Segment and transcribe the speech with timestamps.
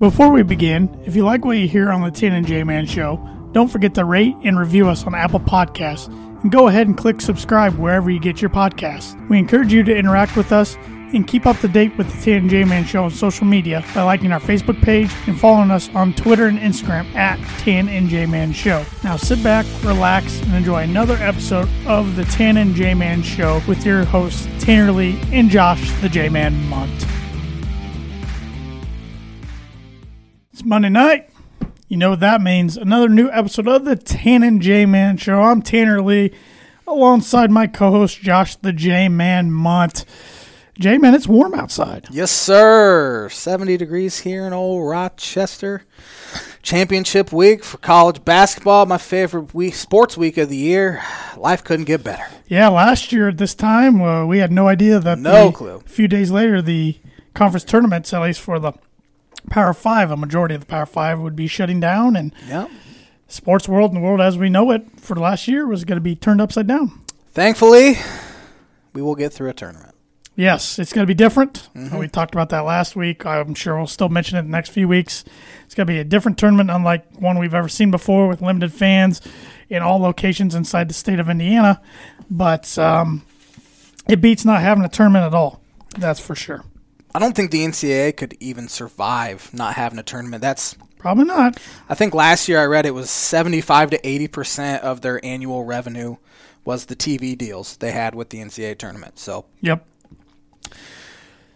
[0.00, 2.86] Before we begin, if you like what you hear on the Tan and J Man
[2.86, 3.20] Show,
[3.52, 6.08] don't forget to rate and review us on Apple Podcasts,
[6.40, 9.14] and go ahead and click subscribe wherever you get your podcasts.
[9.28, 10.76] We encourage you to interact with us
[11.12, 13.84] and keep up to date with the Tan and J Man Show on social media
[13.94, 18.08] by liking our Facebook page and following us on Twitter and Instagram at Tan and
[18.08, 18.86] J Man Show.
[19.04, 23.60] Now sit back, relax, and enjoy another episode of the Tan and J Man Show
[23.68, 27.19] with your hosts Tanner Lee and Josh the J Man Munt.
[30.60, 31.30] It's Monday night.
[31.88, 32.76] You know what that means.
[32.76, 35.40] Another new episode of the Tan and J Man Show.
[35.40, 36.32] I'm Tanner Lee
[36.86, 40.04] alongside my co host Josh the J Man Mont.
[40.78, 42.08] J Man, it's warm outside.
[42.10, 43.30] Yes, sir.
[43.30, 45.84] 70 degrees here in old Rochester.
[46.60, 48.84] Championship week for college basketball.
[48.84, 51.02] My favorite week, sports week of the year.
[51.38, 52.26] Life couldn't get better.
[52.48, 55.82] Yeah, last year at this time, uh, we had no idea that No the- clue.
[55.86, 56.98] A few days later, the
[57.32, 58.74] conference tournaments, at least for the
[59.50, 62.70] Power Five, a majority of the Power Five would be shutting down, and Yep.
[63.28, 65.96] sports world and the world as we know it for the last year was going
[65.96, 67.00] to be turned upside down.
[67.32, 67.98] Thankfully,
[68.94, 69.94] we will get through a tournament.
[70.36, 71.68] Yes, it's going to be different.
[71.76, 71.98] Mm-hmm.
[71.98, 73.26] We talked about that last week.
[73.26, 75.22] I'm sure we'll still mention it in the next few weeks.
[75.66, 78.72] It's going to be a different tournament, unlike one we've ever seen before, with limited
[78.72, 79.20] fans
[79.68, 81.82] in all locations inside the state of Indiana.
[82.30, 83.22] But um,
[84.08, 85.60] it beats not having a tournament at all.
[85.98, 86.64] That's for sure.
[87.14, 90.40] I don't think the NCAA could even survive not having a tournament.
[90.42, 91.58] That's Probably not.
[91.88, 96.16] I think last year I read it was 75 to 80% of their annual revenue
[96.62, 99.18] was the TV deals they had with the NCAA tournament.
[99.18, 99.82] So Yep.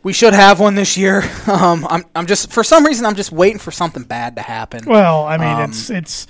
[0.02, 1.22] we should have one this year.
[1.46, 4.84] Um, I'm, I'm just for some reason I'm just waiting for something bad to happen.
[4.86, 6.26] Well, I mean, Um, it's it's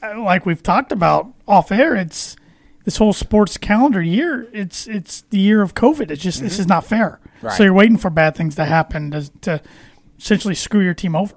[0.00, 1.96] uh, like we've talked about off air.
[1.96, 2.36] It's
[2.84, 4.48] this whole sports calendar year.
[4.52, 6.10] It's it's the year of COVID.
[6.10, 7.20] It's just this is not fair.
[7.22, 7.46] Mm-hmm.
[7.46, 7.56] Right.
[7.56, 9.62] So you're waiting for bad things to happen to, to
[10.18, 11.34] essentially screw your team over.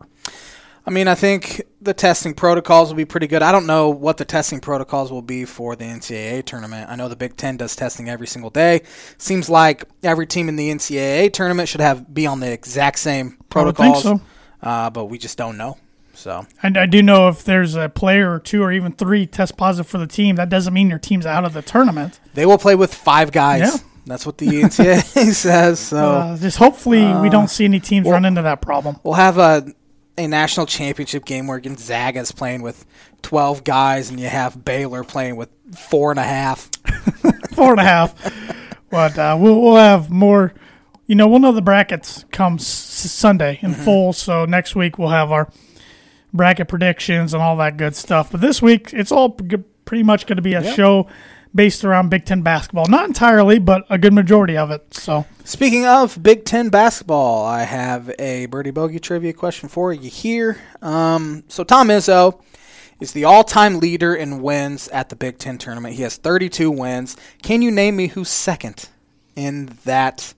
[0.87, 3.41] I mean, I think the testing protocols will be pretty good.
[3.41, 6.91] I don't know what the testing protocols will be for the NCAA tournament.
[6.91, 8.83] I know the Big Ten does testing every single day.
[9.17, 13.37] Seems like every team in the NCAA tournament should have be on the exact same
[13.41, 14.03] I protocols.
[14.03, 14.25] think so.
[14.61, 15.77] Uh, but we just don't know.
[16.25, 19.57] So And I do know if there's a player or two or even three test
[19.57, 22.19] positive for the team, that doesn't mean your team's out of the tournament.
[22.33, 23.61] they will play with five guys.
[23.61, 23.77] Yeah.
[24.07, 25.79] That's what the NCAA says.
[25.79, 28.97] So Uh, just hopefully we don't see any teams well- run into that problem.
[29.03, 29.71] we'll have a
[30.17, 32.85] a national championship game where Gonzaga is playing with
[33.21, 36.71] twelve guys, and you have Baylor playing with four and a half.
[37.53, 38.15] four and a half.
[38.89, 40.53] But uh, we'll we'll have more.
[41.05, 44.11] You know, we'll know the brackets come s- Sunday in full.
[44.13, 45.51] So next week we'll have our
[46.35, 48.31] bracket predictions and all that good stuff.
[48.31, 51.07] But this week it's all pretty much going to be a show
[51.53, 52.85] based around Big Ten basketball.
[52.87, 54.93] Not entirely, but a good majority of it.
[54.93, 60.09] So Speaking of Big Ten basketball, I have a Birdie Bogey trivia question for you
[60.09, 60.57] here.
[60.81, 62.41] Um, so Tom Izzo
[62.99, 65.95] is the all-time leader in wins at the Big Ten tournament.
[65.95, 67.15] He has 32 wins.
[67.43, 68.89] Can you name me who's second
[69.35, 70.33] in that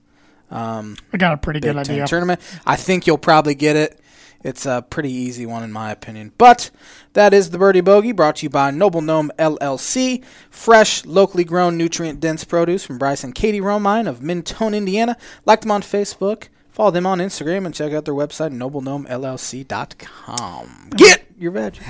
[0.50, 2.06] um, I got a pretty Big good Ten idea.
[2.06, 2.40] tournament?
[2.66, 3.97] I think you'll probably get it.
[4.44, 6.30] It's a pretty easy one in my opinion.
[6.38, 6.70] But
[7.14, 10.22] that is the Birdie Bogey brought to you by Noble Gnome LLC.
[10.50, 15.16] Fresh, locally grown, nutrient dense produce from Bryce and Katie Romine of Mentone, Indiana.
[15.44, 16.46] Like them on Facebook.
[16.70, 20.90] Follow them on Instagram and check out their website, noblegnomellc.com.
[20.96, 21.78] Get your veg.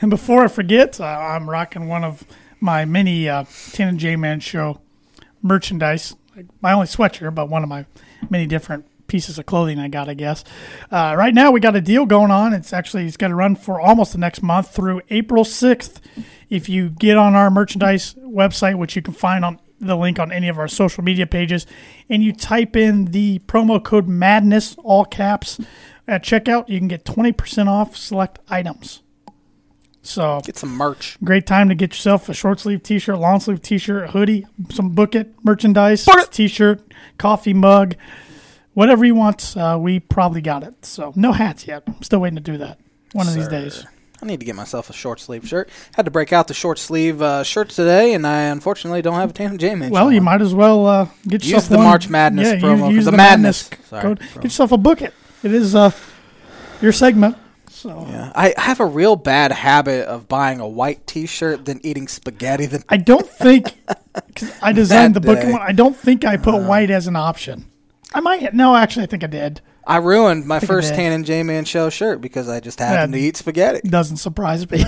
[0.00, 2.22] And before I forget, uh, I'm rocking one of
[2.60, 4.80] my mini uh, Tan and J Man show
[5.42, 6.14] merchandise.
[6.60, 7.84] My only sweatshirt, but one of my
[8.30, 10.44] many different pieces of clothing I got, I guess.
[10.90, 12.52] Uh, right now, we got a deal going on.
[12.52, 15.96] It's actually it's got to run for almost the next month through April 6th.
[16.48, 20.32] If you get on our merchandise website, which you can find on the link on
[20.32, 21.66] any of our social media pages,
[22.08, 25.60] and you type in the promo code Madness, all caps,
[26.06, 29.02] at checkout, you can get 20% off select items.
[30.00, 31.18] So Get some merch.
[31.22, 35.14] great time to get yourself a short sleeve t-shirt, long sleeve t-shirt, hoodie, some book
[35.14, 36.80] it merchandise, Book t-shirt,
[37.18, 37.94] coffee mug,
[38.78, 39.56] whatever you want.
[39.56, 40.84] Uh, we probably got it.
[40.84, 41.82] So no hats yet.
[41.86, 42.78] I'm still waiting to do that
[43.12, 43.84] one of these days.
[44.22, 45.68] I need to get myself a short sleeve shirt.
[45.94, 49.30] Had to break out the short sleeve uh, shirt today, and I unfortunately don't have
[49.30, 49.88] a Tan J.
[49.90, 52.86] Well, you might as well uh, get Use yourself the one- March Madness yeah, promo
[52.86, 54.20] Use, use the the, Madness, Madness, sorry, code.
[54.20, 54.34] promo.
[54.34, 55.14] Get yourself a book it.
[55.44, 55.90] It is uh,
[56.82, 57.36] your segment.
[57.70, 62.08] So Yeah, I have a real bad habit of buying a white T-shirt then eating
[62.08, 62.66] spaghetti.
[62.66, 63.66] Then I don't think
[64.34, 65.38] 'cause I designed the book.
[65.40, 65.52] day.
[65.52, 67.66] I don't think I put white as an option.
[68.12, 68.54] I might.
[68.54, 69.60] No, actually, I think I did.
[69.86, 70.94] I ruined my I first.
[70.94, 73.88] Tan and J Man show shirt because I just happened to eat spaghetti.
[73.88, 74.84] Doesn't surprise me.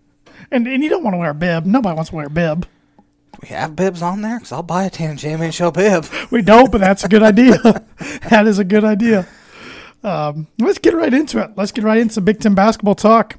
[0.50, 1.66] and and you don't want to wear a bib.
[1.66, 2.66] Nobody wants to wear a bib.
[3.42, 6.06] We have bibs on there because I'll buy a Tan and J Man show bib.
[6.30, 7.58] We don't, but that's a good idea.
[8.30, 9.26] that is a good idea.
[10.02, 11.52] Um, let's get right into it.
[11.56, 13.36] Let's get right into Big Ten basketball talk.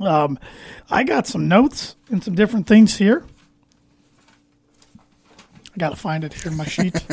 [0.00, 0.38] Um,
[0.90, 3.24] I got some notes and some different things here.
[4.98, 7.06] I got to find it here in my sheet.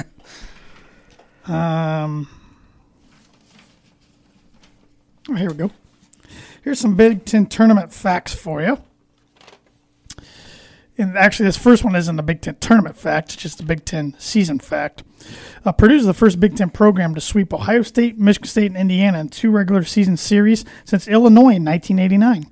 [1.48, 2.28] Um,
[5.30, 5.72] oh, here we go.
[6.64, 8.82] Here's some Big Ten tournament facts for you.
[10.98, 13.84] And actually, this first one isn't a Big Ten tournament fact; it's just a Big
[13.84, 15.04] Ten season fact.
[15.66, 18.78] Uh, Purdue is the first Big Ten program to sweep Ohio State, Michigan State, and
[18.78, 22.48] Indiana in two regular season series since Illinois in 1989.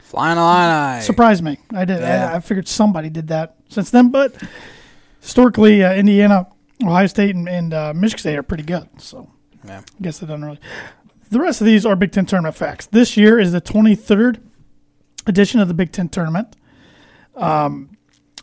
[0.00, 1.02] Flying Illini.
[1.02, 1.58] Surprised me.
[1.72, 2.00] I did.
[2.00, 2.30] Yeah.
[2.32, 4.34] I, I figured somebody did that since then, but
[5.20, 6.46] historically, uh, Indiana,
[6.82, 8.88] Ohio State, and, and uh, Michigan State are pretty good.
[8.98, 9.30] So
[9.64, 9.80] Yeah.
[9.80, 10.60] I guess they don't really.
[11.30, 12.86] The rest of these are Big Ten tournament facts.
[12.86, 14.40] This year is the 23rd
[15.26, 16.54] edition of the Big Ten tournament.
[17.34, 17.96] Um,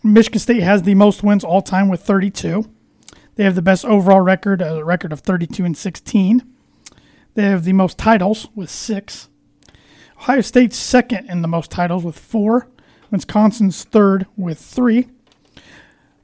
[0.03, 2.65] Michigan State has the most wins all time with 32.
[3.35, 6.43] They have the best overall record, a record of 32 and 16.
[7.33, 9.29] They have the most titles with six.
[10.17, 12.67] Ohio State's second in the most titles with four.
[13.09, 15.09] Wisconsin's third with three.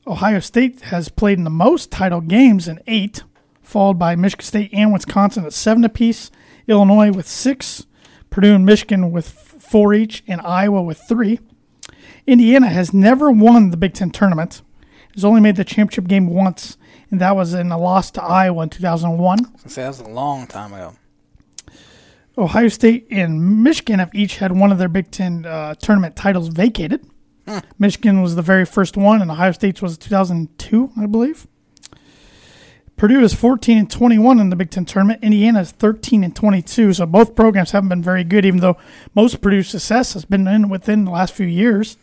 [0.07, 3.23] Ohio State has played in the most title games in eight,
[3.61, 6.31] followed by Michigan State and Wisconsin at seven apiece,
[6.65, 7.85] Illinois with six,
[8.29, 11.39] Purdue and Michigan with four each, and Iowa with three.
[12.25, 14.61] Indiana has never won the Big Ten tournament.
[15.13, 16.77] Has only made the championship game once,
[17.11, 19.39] and that was in a loss to Iowa in 2001.
[19.65, 20.93] I say that was a long time ago.
[22.37, 26.47] Ohio State and Michigan have each had one of their Big Ten uh, tournament titles
[26.47, 27.05] vacated.
[27.79, 31.47] Michigan was the very first one, and Ohio State's was 2002, I believe.
[32.97, 35.23] Purdue is 14 and 21 in the Big Ten tournament.
[35.23, 36.93] Indiana is 13 and 22.
[36.93, 38.77] So both programs haven't been very good, even though
[39.13, 41.97] most Purdue's success has been in within the last few years.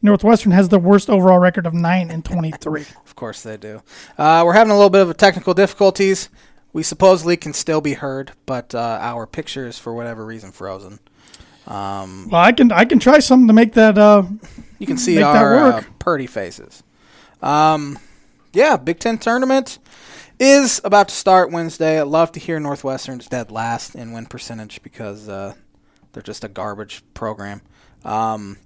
[0.00, 2.86] Northwestern has the worst overall record of 9 and 23.
[3.04, 3.82] Of course they do.
[4.16, 6.30] Uh, we're having a little bit of technical difficulties.
[6.72, 11.00] We supposedly can still be heard, but uh, our picture is for whatever reason frozen.
[11.70, 13.96] Um, Well, I can I can try something to make that.
[13.96, 14.24] Uh,
[14.78, 16.82] you can see our uh, purdy faces.
[17.40, 17.98] Um,
[18.52, 19.78] yeah, Big Ten tournament
[20.40, 22.00] is about to start Wednesday.
[22.00, 25.54] I'd love to hear Northwestern's dead last in win percentage because uh,
[26.12, 27.62] they're just a garbage program.
[28.04, 28.56] Um,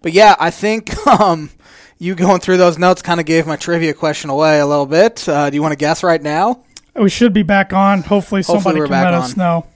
[0.00, 1.50] but yeah, I think um,
[1.98, 5.28] you going through those notes kind of gave my trivia question away a little bit.
[5.28, 6.64] Uh, do you want to guess right now?
[6.94, 8.02] we should be back on.
[8.02, 9.22] Hopefully, somebody we're can let on.
[9.22, 9.66] us know.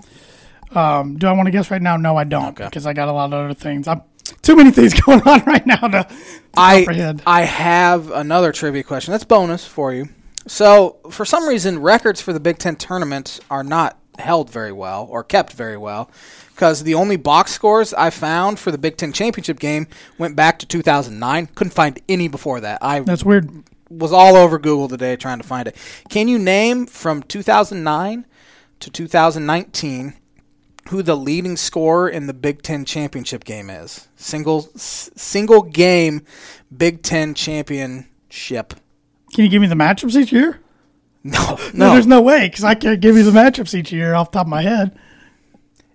[0.75, 1.97] Um, do I want to guess right now?
[1.97, 2.65] No, I don't, Okay.
[2.65, 3.87] because I got a lot of other things.
[3.89, 4.03] I'm
[4.43, 6.09] too many things going on right now to, to
[6.57, 7.23] I comprehend.
[7.27, 9.13] I have another trivia question.
[9.13, 10.09] That's bonus for you.
[10.47, 15.07] So, for some reason, records for the Big Ten tournament are not held very well
[15.11, 16.11] or kept very well
[16.55, 19.87] because the only box scores I found for the Big Ten championship game
[20.19, 21.49] went back to 2009.
[21.55, 22.79] Couldn't find any before that.
[22.83, 23.51] I That's weird.
[23.91, 25.77] was all over Google today trying to find it.
[26.09, 28.25] Can you name from 2009
[28.81, 30.15] to 2019
[30.89, 34.09] who the leading scorer in the Big Ten championship game is?
[34.17, 36.23] Single s- single game
[36.77, 38.75] Big Ten championship.
[39.35, 40.61] Can you give me the matchups each year?
[41.27, 44.15] No, No, no, there's no way because I can't give you the matchups each year
[44.15, 44.97] off the top of my head.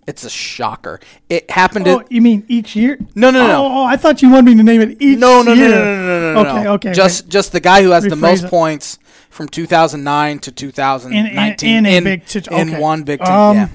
[0.06, 1.00] it's a shocker.
[1.30, 1.88] It happened.
[1.88, 3.00] Oh, at, you mean each year?
[3.16, 3.66] no, no, Oh, no.
[3.66, 5.70] oh, I thought you wanted me to name it each No, no, no, year.
[5.70, 6.50] no, no, no, no, no.
[6.50, 6.74] Okay, no.
[6.74, 6.92] okay.
[6.92, 8.50] Just, just the guy who has the most it.
[8.50, 9.00] points
[9.30, 13.32] from 2009 to 2019 In- in- in a Big Ten- in one Big Ten.
[13.32, 13.68] Um, yeah.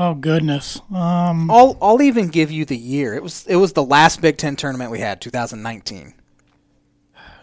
[0.00, 0.80] Oh goodness.
[0.94, 3.14] Um, I'll I'll even give you the year.
[3.14, 6.14] It was it was the last Big Ten tournament we had, 2019.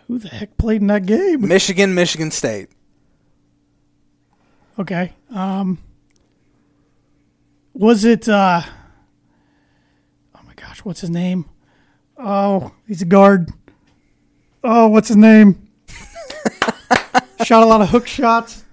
[0.07, 1.45] who the heck played in that game?
[1.45, 2.69] Michigan, Michigan State.
[4.79, 5.11] Okay.
[5.31, 5.79] Um,
[7.73, 8.29] was it?
[8.29, 8.61] Uh,
[10.33, 11.49] oh my gosh, what's his name?
[12.17, 13.49] Oh, he's a guard.
[14.63, 15.67] Oh, what's his name?
[17.43, 18.63] Shot a lot of hook shots,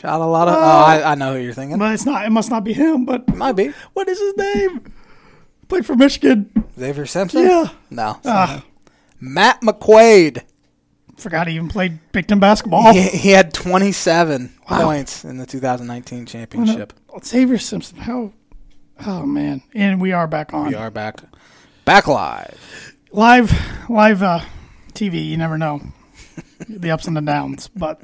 [0.00, 0.54] Shot a lot of.
[0.54, 1.78] oh, I, I know who you're thinking.
[1.78, 2.24] but it's not.
[2.26, 3.04] It must not be him.
[3.04, 4.92] But it Might be what is his name?
[5.68, 6.50] Played for Michigan.
[6.78, 7.42] Xavier Simpson.
[7.42, 7.68] Yeah.
[7.90, 8.18] No.
[8.24, 8.64] Ah,
[9.20, 10.42] Matt McQuaid.
[11.16, 12.92] forgot he even played Big Ten basketball.
[12.92, 14.82] He, he had 27 Wow.
[14.84, 16.92] points in the 2019 championship.
[17.24, 17.98] Xavier Simpson.
[17.98, 18.32] How?
[19.06, 19.62] Oh man!
[19.74, 21.20] And we are back on We are back,
[21.84, 22.94] back live.
[23.12, 23.52] live,
[23.90, 24.40] live uh,
[24.94, 25.26] TV.
[25.26, 25.80] You never know
[26.68, 28.00] the ups and the downs, but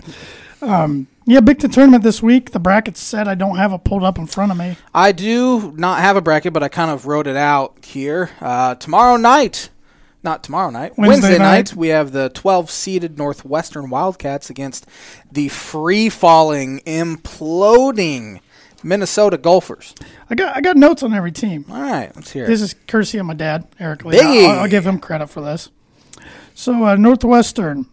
[0.61, 2.51] um, yeah, Big Ten tournament this week.
[2.51, 3.29] The bracket's set.
[3.29, 4.77] I don't have it pulled up in front of me.
[4.95, 8.31] I do not have a bracket, but I kind of wrote it out here.
[8.41, 9.71] Uh, tomorrow night,
[10.23, 11.71] not tomorrow night, Wednesday Wednesday, night.
[11.71, 11.75] night.
[11.75, 14.87] we have the 12 seeded Northwestern Wildcats against
[15.31, 18.41] the free falling, imploding
[18.83, 19.95] Minnesota Gophers.
[20.29, 21.65] I got I got notes on every team.
[21.71, 22.49] All right, let's hear it.
[22.49, 24.47] This is courtesy of my dad, Eric Lee.
[24.47, 25.71] I'll, I'll give him credit for this.
[26.55, 27.87] So uh, Northwestern,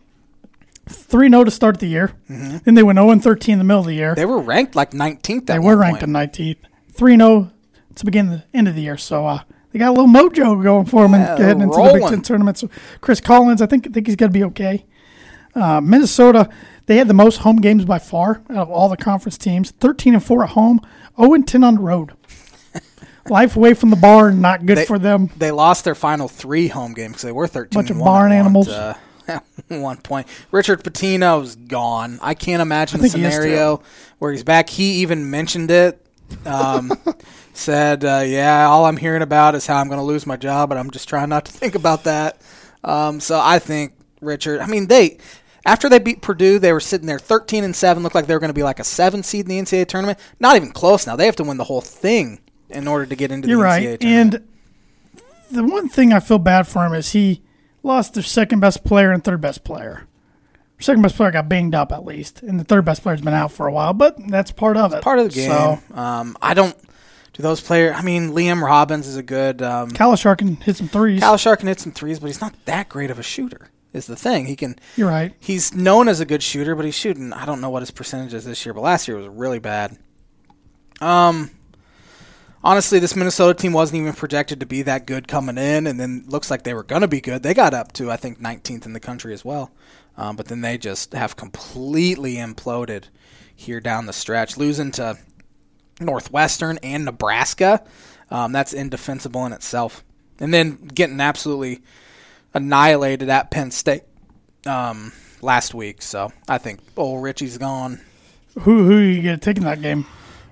[0.90, 2.12] 3 no to start the year.
[2.28, 4.16] Then they went 0 and 13 in the middle of the year.
[4.16, 5.46] They were ranked like 19th.
[5.46, 6.34] They were ranked point.
[6.36, 6.58] in 19th.
[6.94, 7.52] 3 no
[7.96, 8.98] to begin the end of the year.
[8.98, 9.42] So uh,
[9.72, 12.04] they got a little mojo going for them Yeah, and heading into the Big.
[12.10, 12.58] Ten tournament.
[12.58, 12.70] So
[13.02, 14.86] Chris Collins, I think, I think he's going to be okay.
[15.56, 16.50] Uh, Minnesota,
[16.86, 20.14] they had the most home games by far out of all the conference teams 13
[20.16, 20.80] and 4 at home,
[21.20, 22.14] 0 and 10 on the road.
[23.30, 25.30] Life away from the barn, not good They- for them.
[25.38, 28.68] They lost their final three home games because they were 13 Bunch of barn animals.
[28.70, 28.96] uh,
[29.30, 30.28] at one point.
[30.52, 32.20] Richard Pitino's gone.
[32.22, 33.82] I can't imagine I a think he scenario
[34.20, 34.70] where he's back.
[34.70, 36.06] He even mentioned it.
[36.46, 36.92] Um,
[37.54, 40.70] said, uh, "Yeah, all I'm hearing about is how I'm going to lose my job,
[40.70, 42.42] but I'm just trying not to think about that."
[42.84, 44.62] Um, so I think Richard.
[44.62, 45.18] I mean, they
[45.66, 48.04] after they beat Purdue, they were sitting there 13 and seven.
[48.04, 50.20] Looked like they were going to be like a seven seed in the NCAA tournament.
[50.40, 51.06] Not even close.
[51.06, 53.64] Now they have to win the whole thing in order to get into You're the
[53.64, 54.00] NCAA right.
[54.00, 54.34] tournament.
[55.52, 57.42] And the one thing I feel bad for him is he
[57.84, 60.08] lost their second best player and third best player.
[60.80, 63.52] Second best player got banged up at least, and the third best player's been out
[63.52, 65.04] for a while, but that's part of it.
[65.04, 65.50] part of the game.
[65.50, 66.76] So um, I don't.
[67.34, 67.96] Do those players?
[67.96, 69.62] I mean, Liam Robbins is a good.
[69.62, 71.22] Um, Kalscheur can hit some threes.
[71.22, 73.70] Kalscheur can hit some threes, but he's not that great of a shooter.
[73.92, 74.78] Is the thing he can?
[74.96, 75.34] You're right.
[75.40, 77.34] He's known as a good shooter, but he's shooting.
[77.34, 79.98] I don't know what his percentage is this year, but last year was really bad.
[81.02, 81.50] Um,
[82.64, 86.26] honestly, this Minnesota team wasn't even projected to be that good coming in, and then
[86.28, 87.44] looks like they were going to be good.
[87.44, 89.72] They got up to I think 19th in the country as well,
[90.18, 93.06] um, but then they just have completely imploded
[93.56, 95.18] here down the stretch, losing to
[96.00, 97.84] Northwestern and Nebraska.
[98.32, 100.04] Um, that's indefensible in itself,
[100.40, 101.82] and then getting absolutely
[102.54, 104.04] annihilated at Penn State
[104.66, 105.12] um,
[105.42, 106.02] last week.
[106.02, 108.02] So I think old Richie's gone.
[108.62, 110.06] Who who you get taking that game?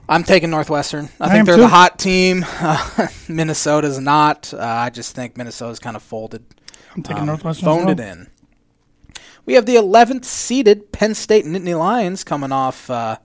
[0.10, 1.10] I'm taking Northwestern.
[1.20, 1.62] I, I think they're too.
[1.62, 2.46] the hot team.
[2.48, 4.54] Uh, Minnesota's not.
[4.54, 6.44] Uh, I just think Minnesota's kind of folded.
[6.96, 7.66] I'm taking um, Northwestern.
[7.66, 8.28] Phoned it in.
[9.46, 13.18] We have the 11th seeded Penn State Nittany Lions coming off uh,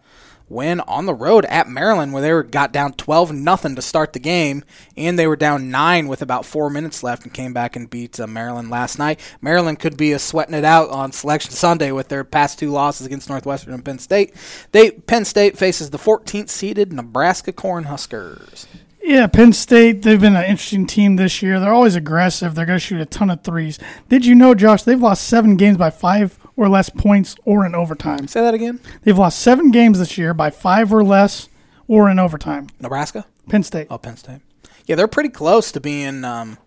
[0.52, 4.12] win on the road at Maryland, where they were got down 12 nothing to start
[4.12, 4.64] the game,
[4.96, 8.20] and they were down nine with about four minutes left, and came back and beat
[8.20, 9.18] uh, Maryland last night.
[9.40, 13.06] Maryland could be uh, sweating it out on Selection Sunday with their past two losses
[13.06, 14.34] against Northwestern and Penn State.
[14.72, 18.66] They Penn State faces the 14th seeded Nebraska Cornhuskers.
[19.04, 21.58] Yeah, Penn State, they've been an interesting team this year.
[21.58, 22.54] They're always aggressive.
[22.54, 23.80] They're going to shoot a ton of threes.
[24.08, 27.74] Did you know, Josh, they've lost seven games by five or less points or in
[27.74, 28.28] overtime?
[28.28, 28.80] Say that again.
[29.02, 31.48] They've lost seven games this year by five or less
[31.88, 32.68] or in overtime.
[32.80, 33.26] Nebraska.
[33.48, 33.88] Penn State.
[33.90, 34.40] Oh, Penn State.
[34.86, 36.58] Yeah, they're pretty close to being um,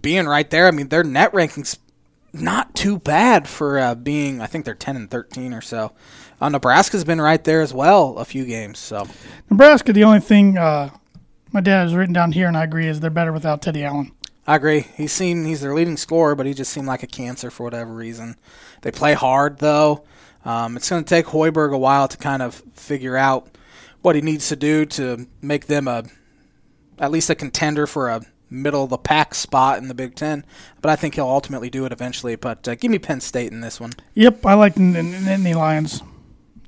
[0.00, 0.66] being right there.
[0.66, 1.78] I mean, their net rankings
[2.32, 4.40] not too bad for uh, being.
[4.40, 5.92] I think they're ten and thirteen or so.
[6.40, 8.78] Uh, Nebraska's been right there as well, a few games.
[8.78, 9.08] So
[9.50, 10.90] Nebraska, the only thing uh,
[11.52, 14.12] my dad has written down here, and I agree, is they're better without Teddy Allen.
[14.48, 14.86] I agree.
[14.96, 17.92] He's seen he's their leading scorer, but he just seemed like a cancer for whatever
[17.92, 18.34] reason.
[18.80, 20.04] They play hard though.
[20.42, 23.46] Um, it's going to take Hoiberg a while to kind of figure out
[24.00, 26.04] what he needs to do to make them a
[26.98, 30.46] at least a contender for a middle of the pack spot in the Big Ten.
[30.80, 32.34] But I think he'll ultimately do it eventually.
[32.34, 33.92] But uh, give me Penn State in this one.
[34.14, 36.02] Yep, I like Nittany Lions.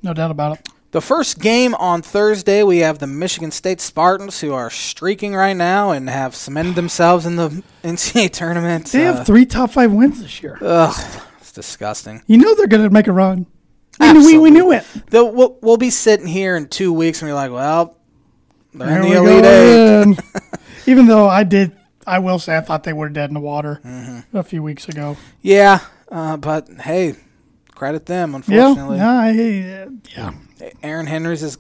[0.03, 0.69] No doubt about it.
[0.93, 5.57] The first game on Thursday, we have the Michigan State Spartans, who are streaking right
[5.57, 8.87] now and have cemented themselves in the NCAA tournament.
[8.87, 10.59] They Uh, have three top five wins this year.
[10.61, 12.23] Ugh, it's disgusting.
[12.27, 13.47] You know they're going to make a run.
[14.01, 14.85] We knew, we, we knew it.
[15.11, 17.97] They'll, we'll, we'll be sitting here in two weeks and be like, well,
[18.75, 20.59] they're There in the Elite Eight.
[20.87, 21.73] Even though I did,
[22.07, 24.37] I will say I thought they were dead in the water Mm-hmm.
[24.37, 25.17] a few weeks ago.
[25.43, 25.81] Yeah,
[26.11, 27.15] uh, but hey,
[27.77, 28.97] credit them, unfortunately.
[28.97, 30.33] yeah, I- yeah.
[30.83, 31.59] Aaron Henry's as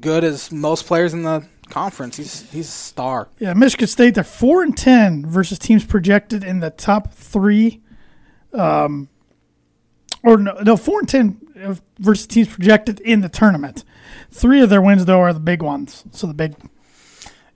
[0.00, 2.16] good as most players in the conference.
[2.16, 3.28] He's he's a star.
[3.38, 7.82] Yeah, Michigan State, they're four and ten versus teams projected in the top three.
[8.52, 9.08] Um,
[10.22, 13.84] or no, no, four and ten versus teams projected in the tournament.
[14.30, 16.04] Three of their wins though are the big ones.
[16.12, 16.54] So the big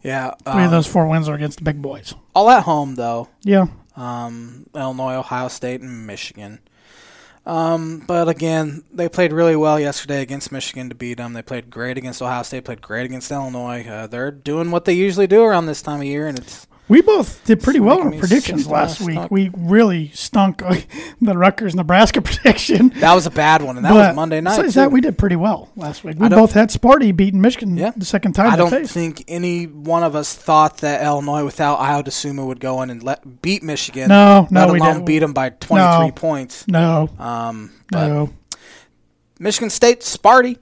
[0.03, 0.33] Yeah.
[0.45, 2.15] three of um, those four wins are against the big boys.
[2.35, 3.29] all at home though.
[3.43, 6.61] Yeah, um, Illinois, Ohio State, and Michigan.
[7.47, 11.33] Um, but again, they played really well yesterday against Michigan to beat them.
[11.33, 13.87] They played great against Ohio State, played great against Illinois.
[13.87, 17.01] Uh, they're doing what they usually do around this time of year, and it's we
[17.01, 19.13] both did pretty well making in me predictions sick to last week.
[19.15, 19.31] stomach.
[19.31, 20.59] We really stunk
[21.21, 22.91] the Rutgers Nebraska prediction.
[23.01, 24.57] that was a bad one, and that But was Monday night.
[24.57, 24.81] Besides too.
[24.81, 26.19] that, we did pretty well last week.
[26.19, 27.93] We both had Sparty beating Michigan Yeah.
[27.97, 28.93] the second time I don't faced.
[28.93, 33.03] think any one of us thought that Illinois, without Ayo Dosunmu, would go in and
[33.03, 34.09] let beat Michigan.
[34.09, 35.07] No, no, let we alone didn't.
[35.07, 36.13] beat them by twenty three No.
[36.13, 36.67] points.
[36.69, 38.31] no, Um, but no.
[39.39, 40.59] Michigan State, Sparty,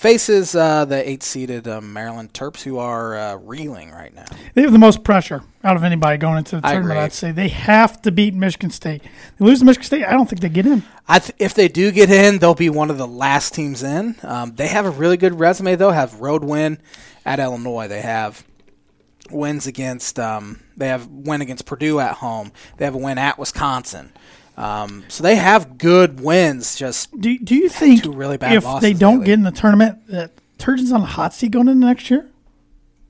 [0.00, 4.24] faces uh, the eight-seeded uh, Maryland Terps, who are uh, reeling right now.
[4.54, 6.92] They have the most pressure out of anybody going into the I tournament.
[6.92, 7.04] agree.
[7.04, 9.02] I'd say they have to beat Michigan State.
[9.38, 10.82] They lose to Michigan State, I don't think they get in.
[11.06, 14.16] I th- if they do get in, they'll be one of the last teams in.
[14.22, 15.90] Um, they have a really good resume, though.
[15.90, 16.78] Have road win
[17.26, 17.86] at Illinois.
[17.86, 18.42] They have
[19.30, 20.18] wins against.
[20.18, 22.52] Um, they have win against Purdue at home.
[22.78, 24.12] They have a win at Wisconsin.
[24.60, 26.76] Um, so they have good wins.
[26.76, 29.26] Just Do Do you think two really bad if they don't lately.
[29.26, 32.28] get in the tournament, that Turgeon's on the hot seat going into next year?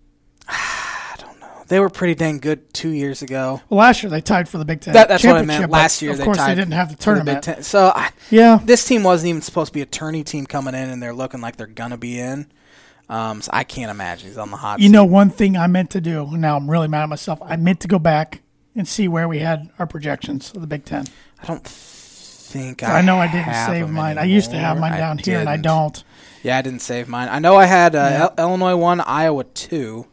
[0.49, 1.64] I don't know.
[1.66, 3.62] They were pretty dang good two years ago.
[3.69, 4.95] Well, last year they tied for the Big Ten.
[4.95, 5.73] That, that's what I championship, meant.
[5.73, 7.42] Last year, of they course, they didn't have the tournament.
[7.42, 7.64] Ten.
[7.64, 10.88] So I, yeah, this team wasn't even supposed to be a tourney team coming in,
[10.88, 12.47] and they're looking like they're gonna be in.
[13.09, 14.78] Um, so I can't imagine he's on the hot.
[14.78, 14.85] Seat.
[14.85, 14.92] You seat.
[14.92, 16.28] know, one thing I meant to do.
[16.37, 17.40] Now I'm really mad at myself.
[17.42, 18.40] I meant to go back
[18.76, 21.07] and see where we had our projections of the Big Ten.
[21.42, 22.99] I don't think I.
[22.99, 24.18] I know I didn't save mine.
[24.18, 26.02] I used to have mine down I here, and I don't.
[26.42, 27.28] Yeah, I didn't save mine.
[27.30, 28.28] I know I had uh, Yeah.
[28.38, 30.06] Il- Illinois one, Iowa two.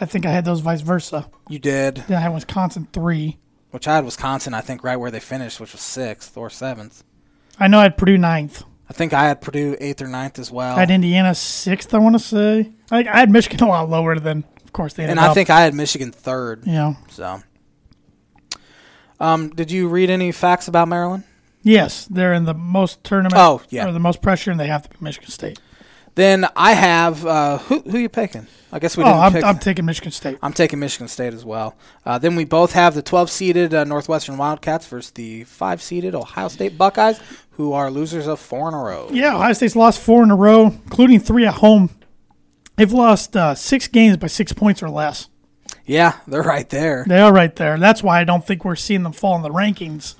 [0.00, 1.28] I think I had those vice versa.
[1.48, 3.38] You did, Then I had Wisconsin three.
[3.70, 4.54] which I had Wisconsin.
[4.54, 7.04] I think right where they finished, which was sixth or seventh.
[7.58, 8.62] I know I had Purdue ninth.
[8.88, 10.74] I think I had Purdue eighth or ninth as well.
[10.76, 11.92] I had Indiana sixth.
[11.94, 12.72] I want to say.
[12.90, 15.34] I, I had Michigan a lot lower than, of course, they and I up.
[15.34, 16.62] think I had Michigan third.
[16.66, 16.94] yeah.
[17.10, 17.42] So,
[19.20, 21.24] um, did you read any facts about Maryland?
[21.62, 23.34] Yes, they're in the most tournament.
[23.36, 23.86] Oh, yeah.
[23.86, 25.60] Or the most pressure, and they have to be Michigan State.
[26.16, 28.46] Then I have uh, who who you picking?
[28.72, 29.44] I guess we Oh, I'm, pick.
[29.44, 30.38] I'm taking Michigan State.
[30.42, 31.76] I'm taking Michigan State as well.
[32.04, 36.14] Uh, then we both have the 12 seeded uh, Northwestern Wildcats versus the 5 seeded
[36.14, 37.20] Ohio State Buckeyes,
[37.52, 39.08] who are losers of four in a row.
[39.12, 41.90] Yeah, Ohio State's lost four in a row, including three at home.
[42.76, 45.28] They've lost uh, six games by six points or less.
[45.90, 47.04] Yeah, they're right there.
[47.04, 47.76] They are right there.
[47.76, 50.14] That's why I don't think we're seeing them fall in the rankings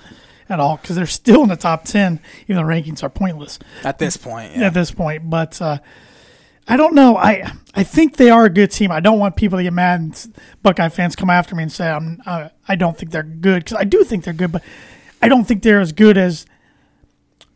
[0.48, 3.60] at all because they're still in the top 10, even though the rankings are pointless
[3.84, 4.66] At this point, yeah.
[4.66, 5.30] at this point.
[5.30, 5.78] But uh,
[6.66, 7.16] I don't know.
[7.16, 8.90] I I think they are a good team.
[8.90, 11.88] I don't want people to get mad and Buckeye fans come after me and say
[11.88, 14.64] I'm uh, I don't think they're good because I do think they're good, but
[15.22, 16.46] I don't think they're as good as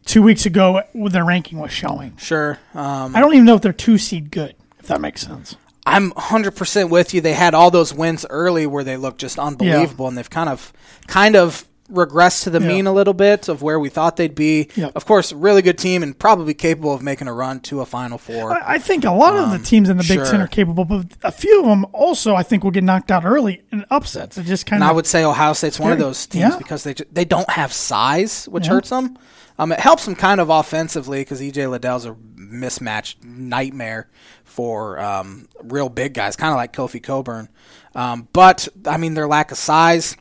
[0.05, 2.17] two weeks ago when their ranking was showing.
[2.17, 2.61] Sure.
[2.75, 4.55] Um, I don't even know if they're two seed good.
[4.79, 5.57] If that makes sense.
[5.87, 7.21] I'm 100% with you.
[7.21, 10.73] They had all those wins early where they looked just unbelievable, and they've kind of,
[11.07, 12.67] kind of regressed to the Yeah.
[12.69, 14.69] mean a little bit of where we thought they'd be.
[14.75, 14.89] Yeah.
[14.95, 18.17] Of course, really good team and probably capable of making a run to a Final
[18.17, 18.53] Four.
[18.55, 20.33] I I think a lot of the teams in the Big Um, sure.
[20.33, 23.27] Ten are capable, but a few of them also I think will get knocked out
[23.27, 24.39] early in upsets.
[24.39, 26.57] It just kind And of I would say Ohio State's one of those teams Yeah.
[26.57, 28.73] because they they don't have size, which Yeah.
[28.73, 29.19] hurts them.
[29.59, 34.09] Um, it helps them kind of offensively because EJ Liddell's a mismatched nightmare
[34.55, 37.49] for um, real big guys, kind of like Kofi Cockburn.
[37.97, 40.17] Um, but I mean, their lack of size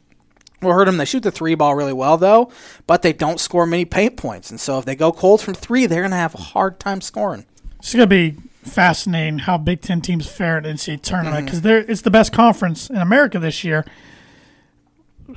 [0.61, 0.97] will hurt them.
[0.97, 2.51] They shoot the three ball really well though,
[2.87, 4.49] but they don't score many paint points.
[4.49, 7.45] And so if they go cold from three, they're gonna have a hard time scoring.
[7.79, 11.45] It's going to be fascinating how Big Ten teams fare in the NCAA tournament Mm-hmm.
[11.45, 13.85] because they're it's the best conference in America this year.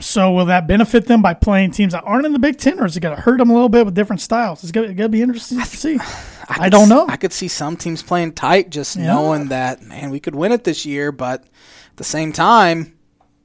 [0.00, 2.86] So will that benefit them by playing teams that aren't in the Big Ten, or
[2.86, 4.62] is it going to hurt them a little bit with different styles?
[4.62, 5.98] It's going to be interesting to see.
[6.48, 7.06] I, could don't know.
[7.08, 9.06] I could see some teams playing tight, just Yeah.
[9.06, 11.12] knowing that man, we could win it this year.
[11.12, 12.96] But at the same time,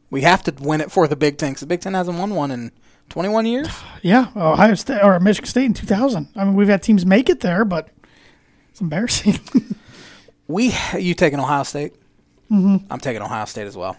[0.10, 2.36] we have to win it for the Big Ten because the Big Ten hasn't won
[2.36, 2.72] one in
[3.10, 3.68] 21 years.
[4.02, 6.30] yeah, Ohio State or Michigan State in 2000.
[6.36, 7.90] I mean, we've had teams make it there, but
[8.70, 9.40] it's embarrassing.
[10.48, 11.94] We, you taking Ohio State?
[12.52, 12.86] Mm-hmm.
[12.92, 13.96] I'm taking Ohio State as well.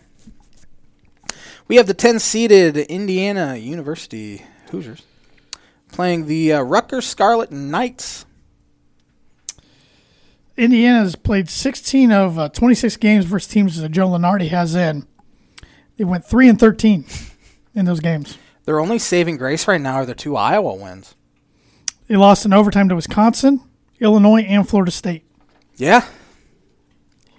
[1.69, 5.03] We have the 10 seeded Indiana University Hoosiers
[5.91, 8.25] playing the uh, Rutgers Scarlet Knights.
[10.57, 15.07] Indiana's played 16 of uh, 26 games versus teams that Joe Lunardi has in.
[15.97, 17.05] They went 3 and 13
[17.75, 18.39] in those games.
[18.65, 21.15] Their only saving grace right now are their two Iowa wins.
[22.07, 23.61] They lost in overtime to Wisconsin,
[24.01, 25.25] Illinois, and Florida State.
[25.77, 26.05] Yeah,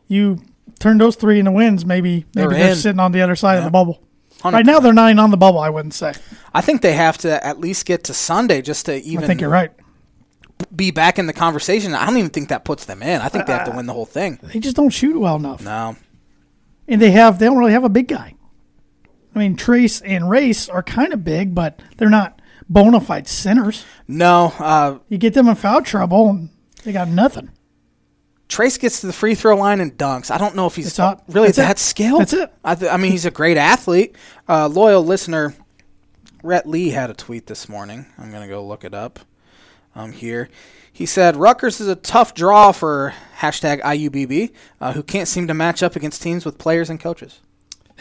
[0.08, 0.42] You
[0.80, 2.76] turn those three into wins, maybe They're maybe they're, in.
[2.78, 4.02] sitting on the other side of the bubble.
[4.44, 4.52] 100%.
[4.54, 5.60] Right now they're nine on the bubble.
[5.60, 6.14] I wouldn't say.
[6.54, 9.42] I think they have to at least get to Sunday just to even I think
[9.42, 9.72] you're right.
[10.76, 11.94] be back in the conversation.
[11.96, 13.22] I don't even think that puts them in.
[13.22, 14.40] I think they have to win the whole thing.
[14.44, 15.96] They just don't shoot well enough, No.
[16.88, 18.36] and they have they don't really have a big guy.
[19.36, 23.84] I mean, Trayce and Race are kind of big, but they're not bona fide sinners.
[24.08, 24.54] No.
[24.60, 26.50] Uh, You get them in foul trouble, and
[26.84, 27.50] they got nothing.
[28.54, 30.30] Trayce gets to the free throw line and dunks.
[30.30, 31.62] I don't know if he's all- really that's it.
[31.62, 32.22] that skilled.
[32.22, 32.54] That's it.
[32.64, 34.16] I, th- I mean, he's a great athlete.
[34.48, 35.56] Uh, loyal listener,
[36.44, 38.06] Rhett Lee had a tweet this morning.
[38.18, 39.20] I'm going to go look it up
[39.96, 40.50] um, here.
[40.92, 45.54] He said, Rutgers is a tough draw for hashtag IUBB, uh, who can't seem to
[45.56, 47.40] match up against teams with players and coaches.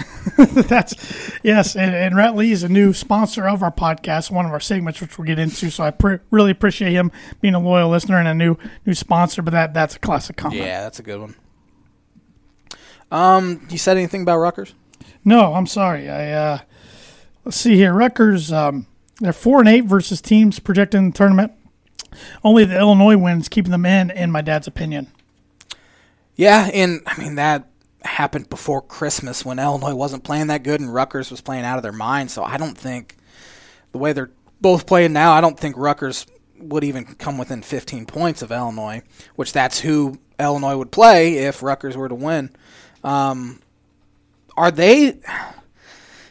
[0.36, 0.94] That's
[1.42, 4.60] yes, and, and Rhett Lee is a new sponsor of our podcast, one of our
[4.60, 5.70] segments, which we'll get into.
[5.70, 9.42] So I pre- really appreciate him being a loyal listener and a new new sponsor.
[9.42, 10.62] But that that's a classic comment.
[10.62, 11.34] Yeah, that's a good one.
[13.10, 14.74] Um, you said anything about Rutgers?
[15.24, 16.08] No, I'm sorry.
[16.08, 16.58] I uh,
[17.44, 17.92] let's see here.
[17.92, 18.86] Rutgers, um,
[19.20, 21.52] they're four and eight versus teams projected in the tournament.
[22.42, 25.08] Only the Illinois wins keeping them in, in my dad's opinion.
[26.36, 27.68] Yeah, and I mean that
[28.04, 31.82] happened before Christmas when Illinois wasn't playing that good and Rutgers was playing out of
[31.82, 32.30] their mind.
[32.30, 33.16] So I don't think
[33.92, 36.26] the way they're both playing now, I don't think Rutgers
[36.58, 39.02] would even come within 15 points of Illinois,
[39.36, 42.50] which that's who Illinois would play if Rutgers were to win.
[43.02, 43.60] Um,
[44.56, 45.18] are they?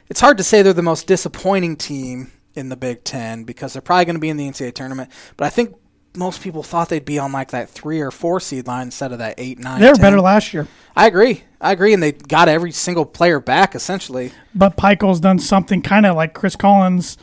[0.10, 3.82] It's hard to say they're the most disappointing team in the Big Ten because they're
[3.82, 5.10] probably going to be in the NCAA tournament.
[5.38, 5.76] But I think
[6.16, 9.20] most people thought they'd be on like that three or four seed line instead of
[9.20, 9.80] that eight, nine.
[9.80, 10.02] They were 10.
[10.02, 11.44] better last year, I agree.
[11.60, 14.32] I agree, and they got every single player back essentially.
[14.56, 17.18] but Pikiell's done something kind of like Chris Collins,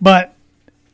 [0.00, 0.34] but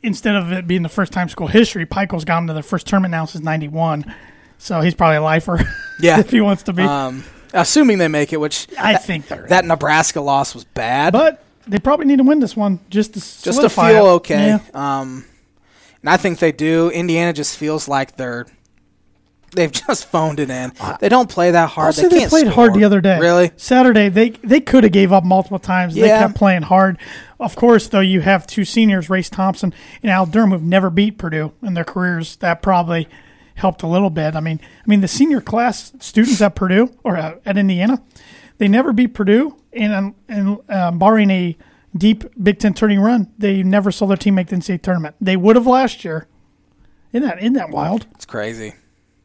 [0.03, 2.87] instead of it being the first time school history, Pikiell's got him to the first
[2.87, 4.13] tournament now since '91.
[4.57, 5.59] So he's probably a lifer,
[6.01, 6.19] Yeah.
[6.19, 6.81] if he wants to be.
[6.83, 11.13] Um, assuming they make it, which I that, think they're that Nebraska loss was bad,
[11.13, 14.13] but they probably need to win this one just to just to feel it.
[14.15, 14.47] okay.
[14.47, 14.59] Yeah.
[14.73, 15.25] Um,
[16.01, 16.89] and I think they do.
[16.89, 18.45] Indiana just feels like they're
[19.51, 20.73] they've just phoned it in.
[20.99, 21.95] They don't play that hard.
[21.95, 23.19] They say they can't played hard the other day.
[23.19, 23.51] Really?
[23.57, 25.95] Saturday, they they could have gave up multiple times.
[25.95, 26.97] They kept playing hard.
[27.39, 31.17] Of course, though, you have two seniors, Race Thompson and Al Durham, who've never beat
[31.17, 32.35] Purdue in their careers.
[32.37, 33.07] That probably
[33.55, 34.35] helped a little bit.
[34.35, 38.01] I mean, I mean, the senior class students at Purdue or at Indiana,
[38.57, 41.57] they never beat Purdue, and and uh, barring a
[41.97, 45.15] deep Big Ten turning run, they never saw their team make the NCAA tournament.
[45.19, 46.27] They would have last year.
[47.11, 48.05] Isn't that isn't that wild?
[48.15, 48.73] It's crazy.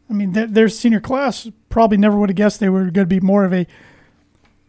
[0.08, 3.06] I mean, their, their senior class probably never would have guessed they were going to
[3.06, 3.66] be more of a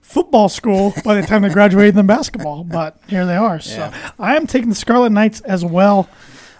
[0.01, 2.63] football school by the time they graduated than basketball.
[2.63, 3.59] But here they are.
[3.59, 4.11] So Yeah.
[4.19, 6.09] I am taking the Scarlet Knights as well.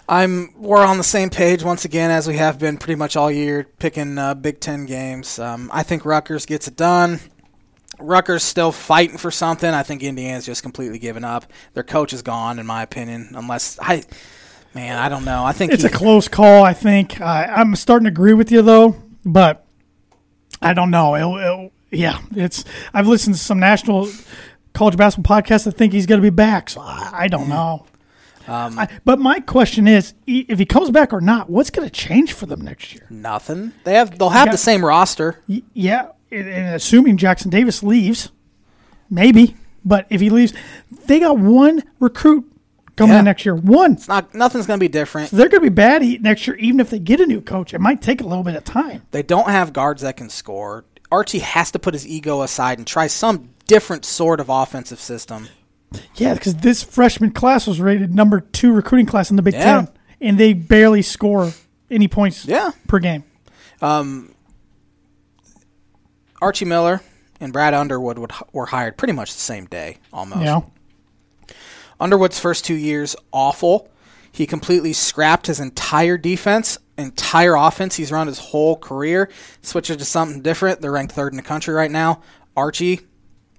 [0.06, 3.30] I'm we're on the same page once again as we have been pretty much all
[3.30, 5.38] year picking uh, Big Ten games.
[5.38, 7.20] Um, I think Rutgers gets it done.
[7.98, 9.68] Rutgers still fighting for something.
[9.72, 11.44] I think Indiana's just completely given up.
[11.74, 13.30] Their coach is gone, in my opinion.
[13.34, 14.02] Unless I,
[14.74, 15.44] man, I don't know.
[15.44, 17.20] I think It's he- a close call, I think.
[17.20, 19.64] I I'm starting to agree with you, though, but
[20.62, 21.16] I don't know.
[21.16, 22.64] It'll, it'll- yeah, it's.
[22.92, 24.08] I've listened to some national
[24.72, 27.86] college basketball podcasts that think he's going to be back, so I, I don't know.
[28.48, 31.94] um, I, but my question is, if he comes back or not, what's going to
[31.94, 33.06] change for them next year?
[33.10, 33.72] nothing.
[33.84, 35.38] They have they'll have the same roster.
[35.48, 38.30] Y- Yeah, and, assuming Jackson Davis leaves,
[39.10, 39.56] maybe.
[39.84, 40.52] But if he leaves,
[41.06, 42.50] they got one recruit
[42.96, 43.18] coming Yeah.
[43.20, 43.54] in next year.
[43.54, 43.92] One.
[43.92, 45.28] It's not nothing's going to be different.
[45.30, 47.74] So they're going to be bad next year, even if they get a new coach.
[47.74, 49.02] It might take a little bit of time.
[49.10, 50.84] They don't have guards that can score.
[51.12, 55.48] Archie has to put his ego aside and try some different sort of offensive system.
[56.16, 59.64] Yeah, because this freshman class was rated number two recruiting class in the Big Yeah.
[59.82, 59.88] Ten,
[60.20, 61.52] and they barely score
[61.90, 62.70] any points Yeah.
[62.88, 63.22] per game.
[63.80, 64.33] Um,
[66.40, 67.00] Archie Miller
[67.40, 70.42] and Brad Underwood would, were hired pretty much the same day, almost.
[70.42, 70.70] Know,
[72.00, 73.88] Underwood's first two years awful.
[74.32, 79.30] He completely scrapped his entire defense, entire offense he's run his whole career.
[79.62, 80.80] Switched it to something different.
[80.80, 82.20] They're ranked third in the country right now.
[82.56, 83.00] Archie,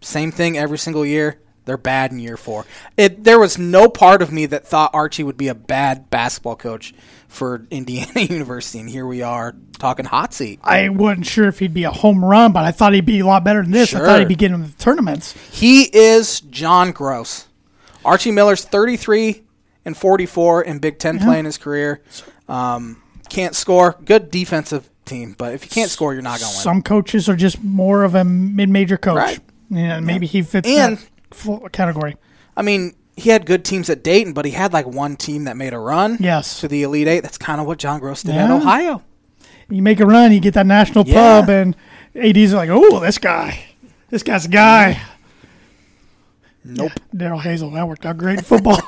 [0.02, 1.40] same thing every single year.
[1.66, 2.66] They're bad in year four.
[2.96, 6.56] It there was no part of me that thought Archie would be a bad basketball
[6.56, 6.94] coach
[7.36, 10.60] for Indiana University, and here we are talking hot seat.
[10.64, 13.26] I wasn't sure if he'd be a home run, but I thought he'd be a
[13.26, 13.94] lot better than this.
[13.94, 15.34] I thought he'd be getting the tournaments.
[15.52, 17.46] He is John Groce.
[18.04, 19.44] Archie Miller's 33
[19.84, 22.02] and 44 in Big Ten play in his career.
[22.48, 23.98] Um, can't score.
[24.06, 26.64] Good defensive team, but if you can't score, you're not going to win.
[26.64, 29.16] Some coaches are just more of a mid-major coach.
[29.18, 29.40] Right.
[29.70, 30.98] Yeah, maybe he fits And-
[31.32, 32.16] that category.
[32.56, 35.56] I mean, he had good teams at Dayton, but he had like one team that
[35.58, 36.60] made a run Yes.
[36.60, 37.22] to the Elite Eight.
[37.22, 39.02] That's kind of what John Groce did at Ohio.
[39.70, 41.42] You make a run, you get that national Yeah.
[41.42, 41.76] pub, and
[42.16, 43.60] ADs are like, "Oh, this guy,
[44.10, 45.02] this guy's a guy."
[46.68, 46.94] Nope.
[47.16, 48.82] Darrell Hazell, that worked out great in football.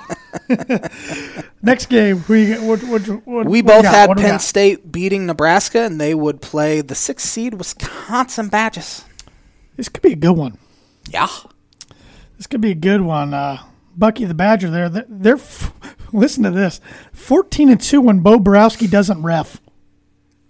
[1.62, 3.94] Next game, we what, what, what, We both got?
[4.10, 4.40] had Penn?
[4.40, 9.04] State beating Nebraska, and they would play the sixth seed Wisconsin Badgers.
[9.76, 10.58] This could be a good one.
[11.10, 11.28] Yeah.
[12.38, 13.34] This could be a good one.
[13.34, 13.58] Uh,
[13.98, 15.74] Bucky the Badger, there, they're, they're f-
[16.14, 16.80] listen to this,
[17.14, 19.60] fourteen and two when Bo Boroski doesn't ref.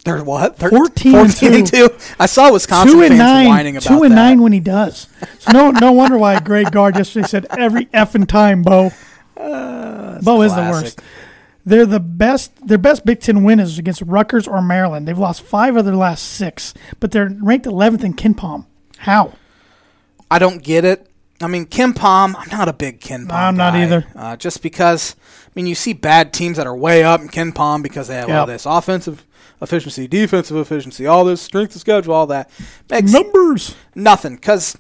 [0.05, 0.57] They're what?
[0.57, 1.89] Thir- 14 and 14 and two.
[1.89, 1.97] 2.
[2.17, 4.15] I saw Wisconsin two and fans nine, whining about two and that.
[4.15, 5.07] nine when he does.
[5.39, 8.91] So no, no wonder why Greg Gard yesterday said every effing time, Bo.
[9.35, 11.01] Uh, Bo is the worst.
[11.65, 12.65] They're the best.
[12.65, 15.05] Their best Big Ten win is against Rutgers or Maryland.
[15.07, 18.65] They've lost five of their last six, but they're ranked 11th in KenPom.
[18.99, 19.33] How?
[20.31, 21.09] I don't get it.
[21.41, 22.35] I mean, KenPom.
[22.37, 23.31] I'm not a big KenPom.
[23.31, 24.05] I'm not either.
[24.15, 27.83] Uh, just because, I mean, you see bad teams that are way up in KenPom
[27.83, 29.25] because they have all this offensive
[29.61, 32.49] efficiency, defensive efficiency, all this strength of schedule, all that.
[32.89, 33.75] Makes Numbers.
[33.95, 34.77] nothing because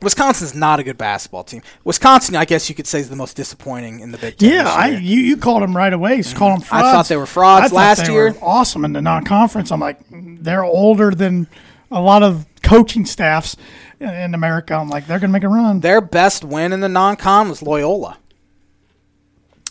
[0.00, 1.62] Wisconsin's not a good basketball team.
[1.84, 4.50] Wisconsin, I guess you could say, is the most disappointing in the Big Ten.
[4.50, 6.16] Yeah, I you, you called them right away.
[6.16, 8.30] You just called them I thought they were frauds I last they year.
[8.32, 9.72] were awesome in the non-conference.
[9.72, 11.48] I'm like, they're older than
[11.90, 13.56] a lot of coaching staffs
[14.00, 14.74] in, America.
[14.74, 15.80] I'm like, they're gonna make a run.
[15.80, 18.18] Their best win in the non-con was Loyola.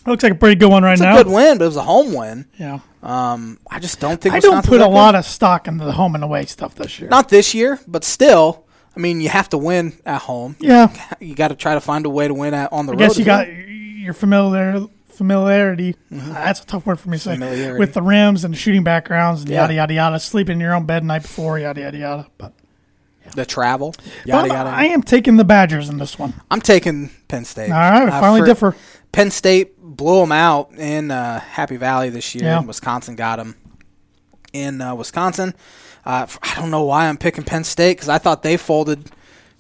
[0.05, 1.19] Looks like a pretty good one right It's now.
[1.19, 2.45] a good win, but it was a home win.
[2.57, 4.87] Yeah, Um, I just don't think I don't put a good.
[4.91, 7.09] lot of stock into the home and away stuff this year.
[7.09, 8.63] Not this year, but still.
[8.95, 10.55] I mean, you have to win at home.
[10.59, 12.95] yeah, You got to try to find a way to win at, on the I
[12.95, 12.99] road.
[12.99, 13.45] guess you as well.
[13.45, 15.95] got your familiar familiarity.
[16.09, 17.33] That's a tough word for me to say.
[17.33, 17.79] Familiarity.
[17.79, 19.61] With the rims and the shooting backgrounds and Yeah.
[19.63, 20.19] yada yada yada.
[20.19, 22.27] Sleeping in your own bed the night before, yada yada yada.
[22.37, 22.53] But,
[23.35, 23.93] the travel.
[24.25, 24.69] Yada but yada.
[24.69, 26.33] I am taking the Badgers in this one.
[26.51, 27.71] I'm taking Penn State.
[27.71, 28.75] All right, we Uh, finally for- differ.
[29.11, 32.43] Penn State blew them out in uh, Happy Valley this year.
[32.45, 32.59] Yeah.
[32.61, 33.55] Wisconsin got them
[34.53, 35.53] in uh, Wisconsin.
[36.05, 39.09] Uh, I don't know why I'm picking Penn State because I thought they folded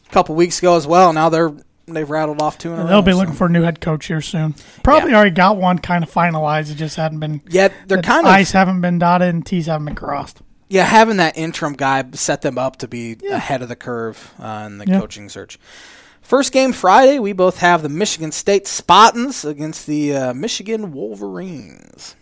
[0.07, 1.11] a couple weeks ago as well.
[1.13, 1.51] Now they're
[1.87, 2.85] they've rattled off two in a.
[2.87, 4.53] They'll be so- looking for a new head coach here soon.
[4.83, 5.17] Probably Yeah.
[5.17, 6.71] already got one kind of finalized.
[6.71, 7.41] It just hadn't been.
[7.49, 10.41] Yet they're kind of I's haven't been dotted and T's haven't been crossed.
[10.69, 13.35] Yeah having that interim guy set them up to be Yeah.
[13.37, 14.99] ahead of the curve uh, in the Yeah.
[14.99, 15.57] coaching search.
[16.21, 22.15] First game Friday, we both have the Michigan State Spartans against the uh, Michigan Wolverines.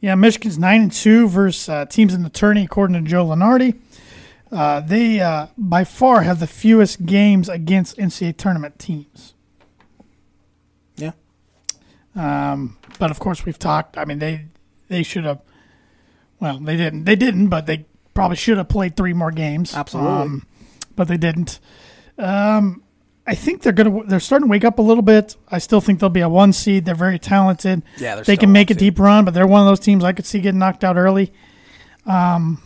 [0.00, 3.78] Yeah, Michigan's nine and two versus uh, teams in the tourney, according to Joe Lunardi.
[4.50, 9.34] Uh, they uh, by far have the fewest games against NCAA tournament teams.
[10.96, 11.12] Yeah.
[12.16, 13.98] Um, but of course, we've talked.
[13.98, 14.46] I mean, they
[14.88, 15.40] they should have.
[16.40, 17.04] Well, they didn't.
[17.04, 19.74] They didn't, but they probably should have played three more games.
[19.74, 20.12] Absolutely.
[20.12, 20.46] Um,
[20.96, 21.60] but they didn't.
[22.18, 22.82] Um,
[23.26, 24.04] I think they're gonna.
[24.04, 25.36] They're starting to wake up a little bit.
[25.50, 26.84] I still think they'll be a one seed.
[26.84, 27.82] They're very talented.
[27.98, 30.12] Yeah, they're they can make a deep run, but they're one of those teams I
[30.12, 31.32] could see getting knocked out early.
[32.06, 32.62] Um,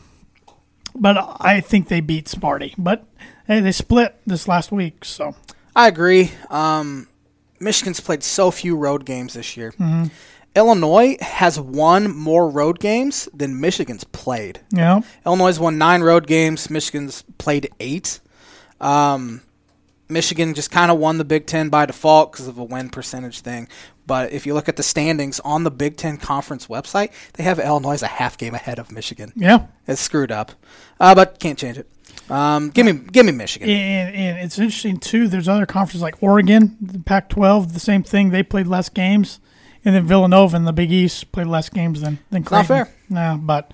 [0.94, 2.74] but I think they beat Sparty.
[2.78, 3.04] But
[3.46, 5.34] hey, they split this last week, so
[5.74, 6.30] I agree.
[6.50, 7.08] Um,
[7.60, 9.72] Michigan's played so few road games this year.
[9.72, 10.06] Mm-hmm.
[10.56, 14.60] Illinois has won more road games than Michigan's played.
[14.70, 15.02] know.
[15.26, 16.70] Illinois won nine road games.
[16.70, 18.20] Michigan's played eight.
[18.80, 19.40] Um,
[20.08, 23.40] Michigan just kind of won the Big Ten by default because of a win percentage
[23.40, 23.68] thing.
[24.06, 27.58] But if you look at the standings on the Big Ten conference website, they have
[27.58, 29.32] Illinois a half game ahead of Michigan.
[29.34, 30.52] Yeah, It's screwed up,
[31.00, 31.88] uh, but can't change it.
[32.30, 33.68] Um, give me, give me Michigan.
[33.68, 35.26] and, and it's interesting too.
[35.26, 38.30] There's other conferences like Oregon, the Pac-12, the same thing.
[38.30, 39.40] They played less games,
[39.84, 42.76] and then Villanova in the Big East played less games than than Creighton.
[42.76, 42.94] not fair.
[43.08, 43.70] No, but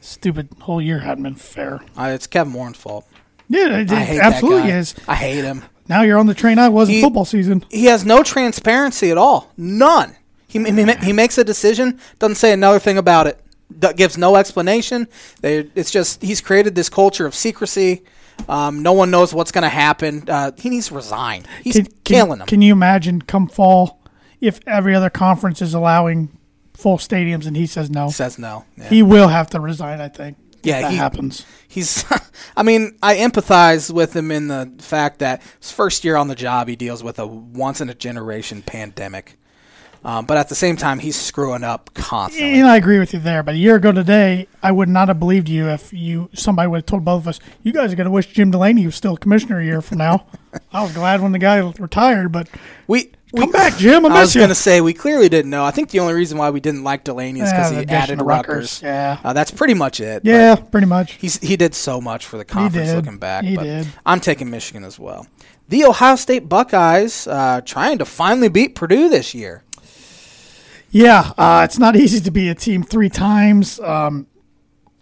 [0.00, 1.80] stupid whole year hadn't been fair.
[1.96, 3.06] Uh, it's Kevin Warren's fault.
[3.48, 4.78] Yeah, it, I it hate absolutely that guy.
[4.78, 4.94] is.
[5.08, 5.64] I hate him.
[5.88, 7.64] Now you're on the train I was in football season.
[7.70, 9.50] He has no transparency at all.
[9.56, 10.14] None.
[10.46, 13.38] He, he, he makes a decision, doesn't say another thing about it,
[13.78, 15.06] d- gives no explanation.
[15.40, 18.02] They, it's just he's created this culture of secrecy.
[18.48, 20.24] Um, no one knows what's going to happen.
[20.28, 21.44] Uh, he needs to resign.
[21.64, 22.46] He's Can, can- killing them.
[22.48, 23.97] Can you imagine come fall
[24.40, 26.38] if every other conference is allowing
[26.74, 28.08] full stadiums and he says no?
[28.10, 28.64] Says no.
[28.76, 28.88] Yeah.
[28.88, 30.00] He will have to resign.
[30.00, 30.36] I think.
[30.62, 31.46] Yeah, that he- happens.
[31.68, 32.04] He's,
[32.56, 36.34] I mean, I empathize with him in the fact that his first year on the
[36.34, 39.38] job, he deals with a once in a generation pandemic.
[40.04, 42.58] Um, but at the same time, he's screwing up constantly.
[42.58, 43.42] And I agree with you there.
[43.42, 46.78] But a year ago today, I would not have believed you if you somebody would
[46.78, 49.16] have told both of us, "You guys are going to wish Jim Delaney was still
[49.16, 50.26] commissioner a year from now."
[50.72, 52.48] I was glad when the guy retired, but
[52.86, 54.06] We, we come back, Jim.
[54.06, 55.64] I, I was going to say we clearly didn't know.
[55.64, 58.22] I think the only reason why we didn't like Delaney is because Yeah, he added
[58.22, 58.80] Rutgers.
[58.82, 60.22] Yeah, Uh, that's pretty much it.
[60.24, 61.12] yeah, pretty much.
[61.14, 63.44] he's he did so much for the conference looking back.
[63.44, 63.86] He but did.
[64.06, 65.26] I'm taking Michigan as well.
[65.68, 69.62] The Ohio State Buckeyes uh, trying to finally beat Purdue this year.
[70.90, 73.78] Yeah, uh, it's not easy to be a team three times.
[73.80, 74.26] Um,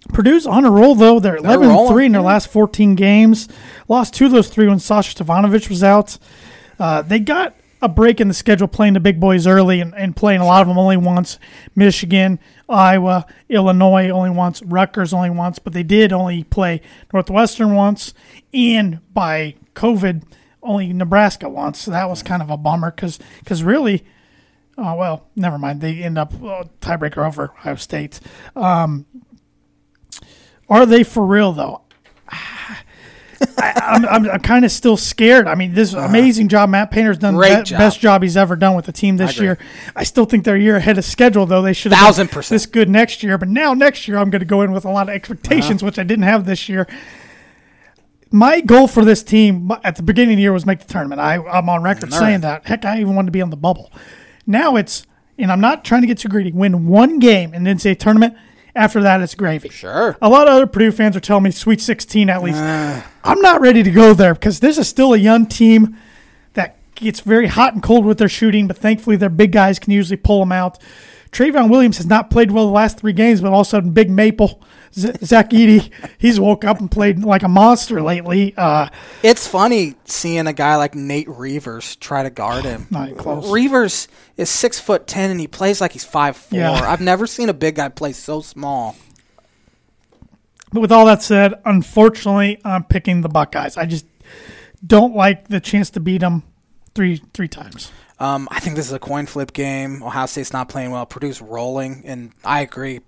[0.08, 1.20] Purdue's on a roll though.
[1.20, 3.48] They're 11 rolling, 3 in their last 14 games.
[3.88, 6.18] Lost two of those three when Sasha Stefanovic was out.
[6.78, 10.16] Uh, they got a break in the schedule playing the big boys early and, and
[10.16, 11.38] playing a lot of them only once.
[11.74, 14.62] Michigan, Iowa, Illinois only once.
[14.62, 15.58] Rutgers only once.
[15.58, 16.80] But they did only play
[17.12, 18.14] Northwestern once.
[18.52, 20.24] And by COVID,
[20.62, 21.80] only Nebraska once.
[21.80, 24.04] So that was kind of a bummer because really–
[24.78, 25.80] Oh well, never mind.
[25.80, 28.20] They end up uh, tiebreaker over Ohio State.
[28.54, 29.06] Um,
[30.68, 31.82] are they for real though?
[33.58, 35.46] I, I'm, I'm, I'm kind of still scared.
[35.46, 37.38] I mean, this uh, amazing job Matt Painter's done.
[37.38, 37.78] Be- job.
[37.78, 39.46] Best job he's ever done with the team this agree.
[39.46, 39.58] year.
[39.94, 41.62] I still think they're a year ahead of schedule though.
[41.62, 42.54] They should have Thousand been percent.
[42.54, 43.38] this good next year.
[43.38, 45.86] But now next year, I'm going to go in with a lot of expectations, uh-huh.
[45.86, 46.86] which I didn't have this year.
[48.30, 51.20] my goal for this team at the beginning of the year was make the tournament.
[51.20, 52.62] I, I'm on record All saying right.
[52.62, 52.66] that.
[52.66, 53.92] Heck, I even wanted to be on the bubble.
[54.46, 55.06] Now it's,
[55.38, 56.52] and I'm not trying to get too greedy.
[56.52, 58.34] Win one game and then say tournament.
[58.76, 59.70] After that, it's gravy.
[59.70, 60.16] Sure.
[60.20, 62.58] A lot of other Purdue fans are telling me Sweet 16 at least.
[62.60, 63.10] Ah.
[63.24, 65.96] I'm not ready to go there because this is still a young team
[66.52, 69.92] that gets very hot and cold with their shooting, but thankfully their big guys can
[69.92, 70.78] usually pull them out.
[71.32, 73.90] Trevion Williams has not played well the last three games, but all of a sudden,
[73.92, 74.62] Big Maple,
[74.94, 78.54] Z- Zach Edey, he's woke up and played like a monster lately.
[78.56, 78.88] Uh,
[79.22, 82.86] It's funny seeing a guy like Nate Reuvers try to guard him.
[82.90, 83.50] Not close.
[83.50, 86.58] Reuvers is six foot ten and he plays like he's five four.
[86.58, 86.72] Yeah.
[86.72, 88.96] I've never seen a big guy play so small.
[90.72, 93.76] but with all that said, unfortunately, I'm picking the Buckeyes.
[93.76, 94.06] I just
[94.86, 96.42] don't like the chance to beat them
[96.94, 97.90] three three times.
[98.18, 100.02] Um, I think this is a coin flip game.
[100.02, 101.04] Ohio State's not playing well.
[101.04, 103.00] Purdue's rolling, and I agree.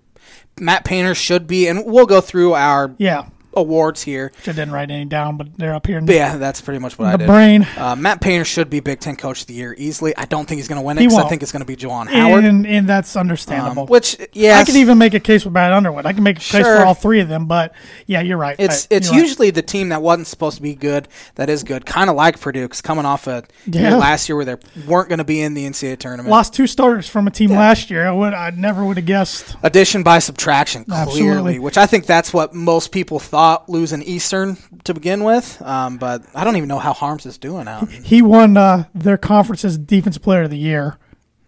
[0.59, 4.31] Matt Painter should be, and we'll go through our Yeah, awards here.
[4.37, 6.79] which I didn't write any down, but they're up here in But yeah, that's pretty
[6.79, 7.27] much what I the did.
[7.27, 7.67] brain.
[7.77, 10.15] Uh, Matt Painter should be Big Ten Coach of the Year easily.
[10.17, 11.75] I don't think he's going to win it He I think it's going to be
[11.75, 12.45] Juwan Howard.
[12.45, 13.85] And, and that's Um, understandable.
[13.87, 16.05] which, yeah, I can even make a case with Brad Underwood.
[16.05, 16.77] I can make a case Sure.
[16.79, 17.73] for all three of them, but
[18.05, 18.55] yeah, you're right.
[18.59, 19.27] It's I- it's you're right.
[19.27, 22.39] usually the team that wasn't supposed to be good that is good, kind of like
[22.39, 23.95] Purdue, because coming off a year Yeah.
[23.95, 24.55] last year where they
[24.87, 26.29] weren't going to be in the NCAA tournament.
[26.29, 28.07] lost two starters from a team last year.
[28.07, 29.55] I would I never would have guessed.
[29.63, 31.59] Addition by subtraction, clearly, Absolutely.
[31.59, 35.61] which I think that's what most people thought losing Eastern to begin with.
[35.61, 37.89] Um, but I don't even know how Haarms is doing out.
[37.89, 40.97] He won uh, their conference's defensive player of the year.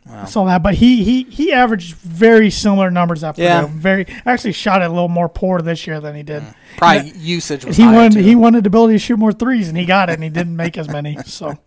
[0.09, 3.43] I saw that, but he he he averaged very similar numbers Purdue.
[3.43, 3.67] Yeah.
[3.69, 6.43] Very actually shot it a little more poor this year than he did.
[6.77, 8.19] Probably usage was He wanted too.
[8.19, 10.55] he wanted the ability to shoot more threes, and he got it, and he didn't
[10.55, 11.17] make as many.
[11.25, 11.57] So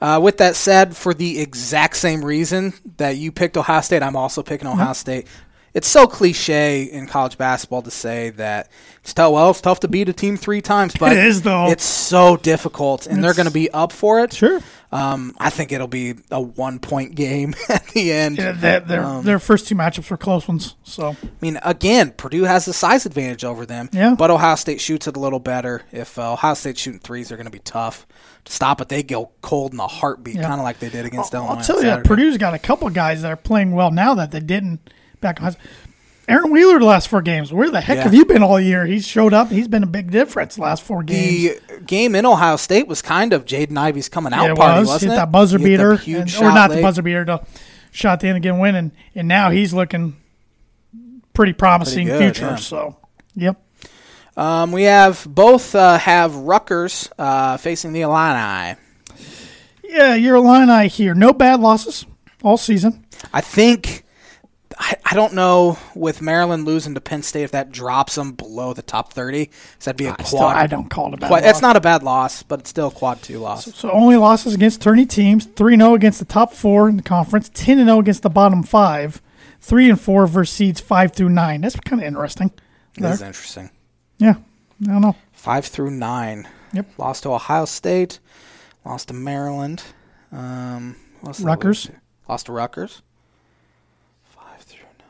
[0.00, 4.14] Uh, with that said, for the exact same reason that you picked Ohio State, I'm
[4.16, 5.26] also picking Ohio State.
[5.76, 8.70] It's so cliche in college basketball to say that
[9.02, 9.30] it's tough.
[9.32, 11.68] Well, it's tough to beat a team three times, but It is, though.
[11.70, 14.32] It's so difficult, and they're going to be up for it.
[14.32, 14.60] sure,
[14.90, 18.38] Um, I think it'll be a one point game at the end.
[18.38, 20.76] yeah, their their, Um, their first two matchups were close ones.
[20.82, 23.90] So I mean, again, Purdue has the size advantage over them.
[23.92, 24.14] Yeah.
[24.16, 25.82] But Ohio State shoots it a little better.
[25.92, 28.06] If uh, Ohio State shooting threes, they're going to be tough
[28.46, 28.88] to stop it.
[28.88, 30.42] They go cold in a heartbeat, Yeah.
[30.48, 31.58] kind of like they did against I'll, Illinois.
[31.58, 32.08] I'll tell you, that Saturday.
[32.08, 34.88] Purdue's got a couple guys that are playing well now that they didn't
[35.20, 35.38] back.
[35.38, 35.62] in high school.
[36.28, 37.52] Aaron Wheeler the last four games.
[37.52, 38.02] Where the heck Yeah.
[38.02, 38.84] have you been all year?
[38.84, 39.48] He's showed up.
[39.48, 41.60] He's been a big difference the last four games.
[41.68, 44.80] The game in Ohio State was kind of Jaden Ivey's coming out yeah, it party,
[44.80, 44.88] was.
[44.88, 45.20] wasn't hit it?
[45.20, 46.76] that buzzer beater, and- or not late.
[46.76, 47.40] the buzzer beater, the
[47.92, 50.16] shot the end again win, and and now he's looking
[51.32, 52.50] pretty promising Pretty good, future.
[52.50, 52.56] yeah.
[52.56, 52.96] So,
[53.36, 53.62] yep.
[54.36, 58.76] Um, we have both uh, have Rutgers uh, facing the Illini.
[59.84, 61.14] Yeah, your Illini here.
[61.14, 62.04] No bad losses
[62.42, 63.06] all season.
[63.32, 64.04] I think
[64.78, 68.74] I, I don't know with Maryland losing to Penn State if that drops them below
[68.74, 69.50] the top thirty.
[69.78, 70.26] So that'd be a quad.
[70.26, 71.50] Still, I don't call it a bad quad- loss.
[71.50, 73.74] It's not a bad loss, but it's still a quad two loss.
[73.74, 75.46] So only losses against tourney teams.
[75.46, 77.50] Three 0 against the top four in the conference.
[77.52, 79.22] Ten and zero against the bottom five.
[79.60, 81.62] Three and four versus seeds five through nine.
[81.62, 82.50] That's kind of interesting.
[82.98, 83.70] That is interesting.
[84.18, 84.34] Yeah,
[84.82, 85.16] I don't know.
[85.32, 86.46] Five through nine.
[86.72, 86.86] Yep.
[86.98, 88.18] Lost to Ohio State.
[88.84, 89.82] Lost to Maryland.
[90.32, 90.96] Um,
[91.40, 91.90] Rutgers.
[92.28, 93.02] Lost to Rutgers.
[94.24, 95.08] Five through nine.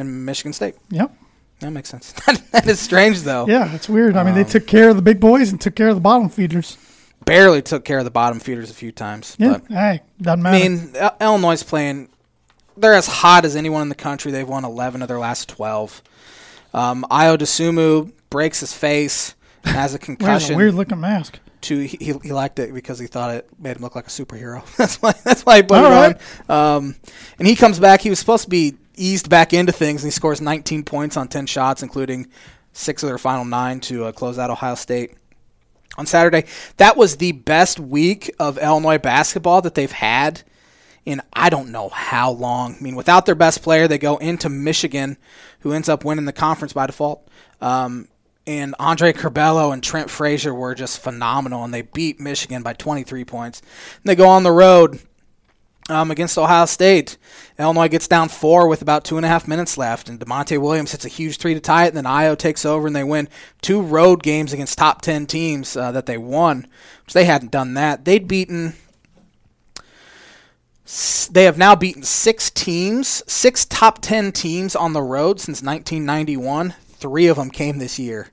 [0.00, 0.74] And Michigan State.
[0.90, 1.14] Yep.
[1.60, 2.12] That makes sense.
[2.52, 3.46] that is strange, though.
[3.46, 4.16] Yeah, it's weird.
[4.16, 6.00] I mean, Um, they took care of the big boys and took care of the
[6.00, 6.78] bottom feeders.
[7.26, 9.36] Barely took care of the bottom feeders a few times.
[9.38, 10.56] Yeah, But, hey, doesn't matter.
[10.56, 12.08] I mean, Il- Illinois is playing.
[12.78, 14.32] They're as hot as anyone in the country.
[14.32, 16.02] They've won 11 of their last 12.
[16.72, 19.34] Um, Ayo Dosunmu breaks his face,
[19.64, 20.56] has a concussion.
[20.56, 21.40] weird looking mask.
[21.62, 24.10] to he, he he liked it because he thought it made him look like a
[24.10, 24.64] superhero.
[24.78, 26.16] that's why that's why he put All it right.
[26.48, 26.76] on.
[26.76, 26.96] Um,
[27.38, 28.00] and he comes back.
[28.00, 31.28] He was supposed to be eased back into things, and he scores 19 points on
[31.28, 32.28] 10 shots, including
[32.72, 35.14] six of their final nine to uh, close out Ohio State
[35.96, 36.44] on Saturday.
[36.76, 40.42] That was the best week of Illinois basketball that they've had
[41.04, 42.76] in I don't know how long.
[42.78, 45.16] I mean, without their best player, they go into Michigan,
[45.60, 47.26] who ends up winning the conference by default.
[47.60, 48.08] Um,
[48.46, 53.24] and Andre Curbelo and Trent Frazier were just phenomenal, and they beat Michigan by 23
[53.24, 53.60] points.
[53.60, 55.00] And they go on the road
[55.90, 57.18] um, against Ohio State.
[57.58, 60.92] Illinois gets down four with about two and a half minutes left, and Da'Monte Williams
[60.92, 61.88] hits a huge three to tie it.
[61.88, 63.28] And then Ayo takes over, and they win
[63.60, 66.66] two road games against top 10 teams uh, that they won,
[67.04, 68.04] which they hadn't done that.
[68.04, 68.74] They'd beaten
[71.30, 76.74] they have now beaten six teams, six top 10 teams on the road since 1991.
[76.88, 78.30] Three of them came this year.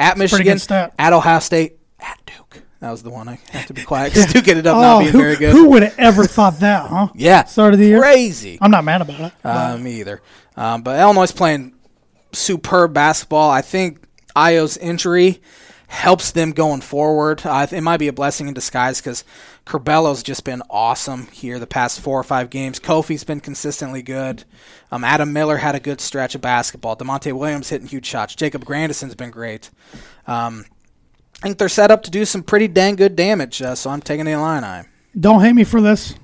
[0.00, 2.62] At pretty Michigan, at Ohio State, at Duke.
[2.82, 4.98] That was the one I have to be quiet because Duke ended up Oh, not
[4.98, 5.52] being who, very good.
[5.52, 7.08] who would have ever thought that, huh?
[7.14, 7.44] yeah.
[7.44, 8.00] Start of the year.
[8.00, 8.58] Crazy.
[8.60, 9.32] I'm not mad about it.
[9.44, 10.20] Uh, me either.
[10.56, 11.74] Um, but Illinois playing
[12.32, 13.50] superb basketball.
[13.52, 14.04] I think
[14.34, 15.40] Ayo's injury
[15.86, 17.42] helps them going forward.
[17.46, 19.22] Uh, it might be a blessing in disguise because
[19.64, 22.80] Curbelo's just been awesome here the past four or five games.
[22.80, 24.42] Kofi's been consistently good.
[24.90, 26.96] Um, Adam Miller had a good stretch of basketball.
[26.96, 28.34] Da'Monte Williams hitting huge shots.
[28.34, 29.70] Jacob Grandison's been great.
[30.26, 30.64] Um,
[31.42, 34.00] I think they're set up to do some pretty dang good damage, uh, so I'm
[34.00, 34.86] taking the Illini.
[35.18, 36.14] Don't hate me for this.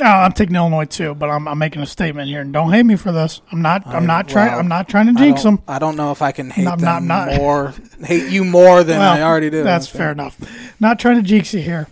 [0.00, 2.42] Oh, I'm taking Illinois too, but I'm, I'm making a statement here.
[2.42, 3.40] And don't hate me for this.
[3.50, 3.84] I'm not.
[3.88, 4.52] I'm not trying.
[4.52, 5.64] well, I'm not trying to jinx don't, them.
[5.66, 7.74] I don't know if I can hate them not- more,
[8.04, 9.64] hate you more than I already do.
[9.64, 10.38] That's fair enough.
[10.78, 11.88] Not trying to jinx you here,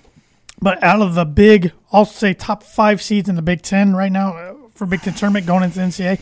[0.62, 4.12] but out of the big, I'll say top five seeds in the Big Ten right
[4.12, 6.20] now uh, for Big Ten tournament going into the NCAA,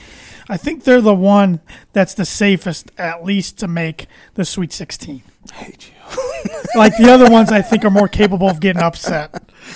[0.48, 1.60] I think they're the one
[1.92, 5.22] that's the safest, at least to make the Sweet 16.
[5.50, 5.94] I hate you.
[6.76, 9.32] Like the other ones, I think are more capable of getting upset.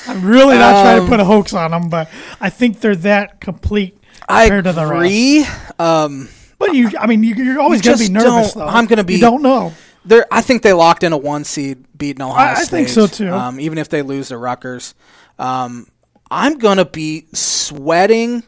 [0.08, 2.10] I'm really not trying to put a hoax on them, but
[2.40, 3.96] I think they're that complete
[4.28, 4.94] I compared to the rest.
[5.04, 5.46] agree.
[5.78, 8.66] Um, But you, I mean, you, you're always going to be nervous, though.
[8.66, 9.72] I'm gonna be- You don't know.
[10.04, 13.06] they're, I think they locked in a one seed beating Ohio I- I think so,
[13.06, 13.32] too.
[13.32, 14.94] Um, even if they lose to Rutgers,
[15.38, 15.86] um,
[16.30, 18.42] I'm gonna be sweating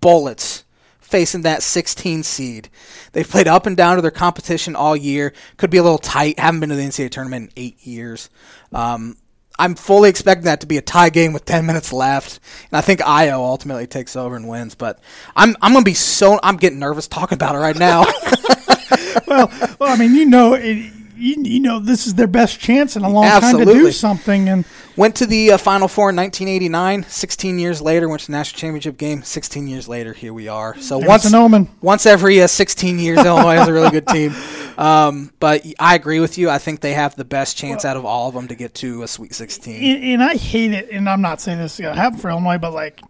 [0.00, 0.64] bullets
[1.08, 2.68] facing that 16 seed.
[3.12, 5.32] They've played up and down to their competition all year.
[5.56, 6.38] Could be a little tight.
[6.38, 8.28] Haven't been to the NCAA tournament in eight years.
[8.72, 9.16] Um,
[9.58, 12.38] I'm fully expecting that to be a tie game with 10 minutes left,
[12.70, 14.76] and I think Ayo ultimately takes over and wins.
[14.76, 15.00] But
[15.34, 18.04] I'm I'm gonna be so I'm getting nervous talking about it right now.
[19.26, 19.50] well,
[19.80, 23.02] well, I mean, you know, it, you, you know, this is their best chance in
[23.04, 24.64] a long time to do something, and
[24.96, 27.04] Went to the uh, Final Four in 1989.
[27.04, 29.22] 16 years later, went to the national championship game.
[29.22, 30.76] 16 years later, here we are.
[30.80, 31.68] So There's once an omen.
[31.80, 34.34] once every uh, 16 years, Illinois has a really good team.
[34.78, 36.48] Um, but I agree with you.
[36.48, 39.02] I think they have the best chance out of all of them to get to
[39.02, 39.74] a Sweet 16.
[39.74, 40.88] and, and I hate it.
[40.92, 43.00] And I'm not saying this is going to happen for Illinois, but like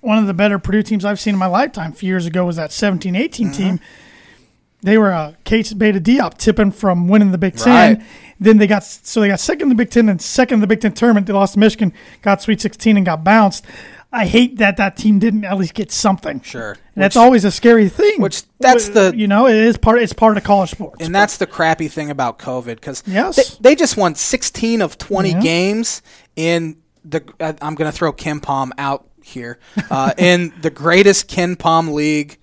[0.00, 2.44] one of the better Purdue teams I've seen in my lifetime a few years ago
[2.44, 3.56] was that 17 18 Mm-hmm.
[3.56, 3.80] team.
[4.82, 7.96] They were a Keita Bates-Diop tipping from winning the Big Right.
[7.98, 8.06] Ten.
[8.40, 10.66] Then they got so they got second in the Big Ten and second in the
[10.66, 11.26] Big Ten tournament.
[11.28, 13.64] They lost to Michigan, got Sweet 16, and got bounced.
[14.14, 16.40] I hate that that team didn't at least get something.
[16.42, 16.72] Sure.
[16.72, 18.20] And that's always a scary thing.
[18.20, 21.04] which that's the- you know it is part it's part of college sports.
[21.04, 23.36] And that's the crappy thing about COVID because Yes.
[23.58, 25.40] they, they just won 16 of 20 Yeah.
[25.40, 26.02] games
[26.36, 27.22] in the.
[27.40, 29.58] uh, I'm going to throw KenPom out here
[29.90, 32.38] uh, in the greatest KenPom league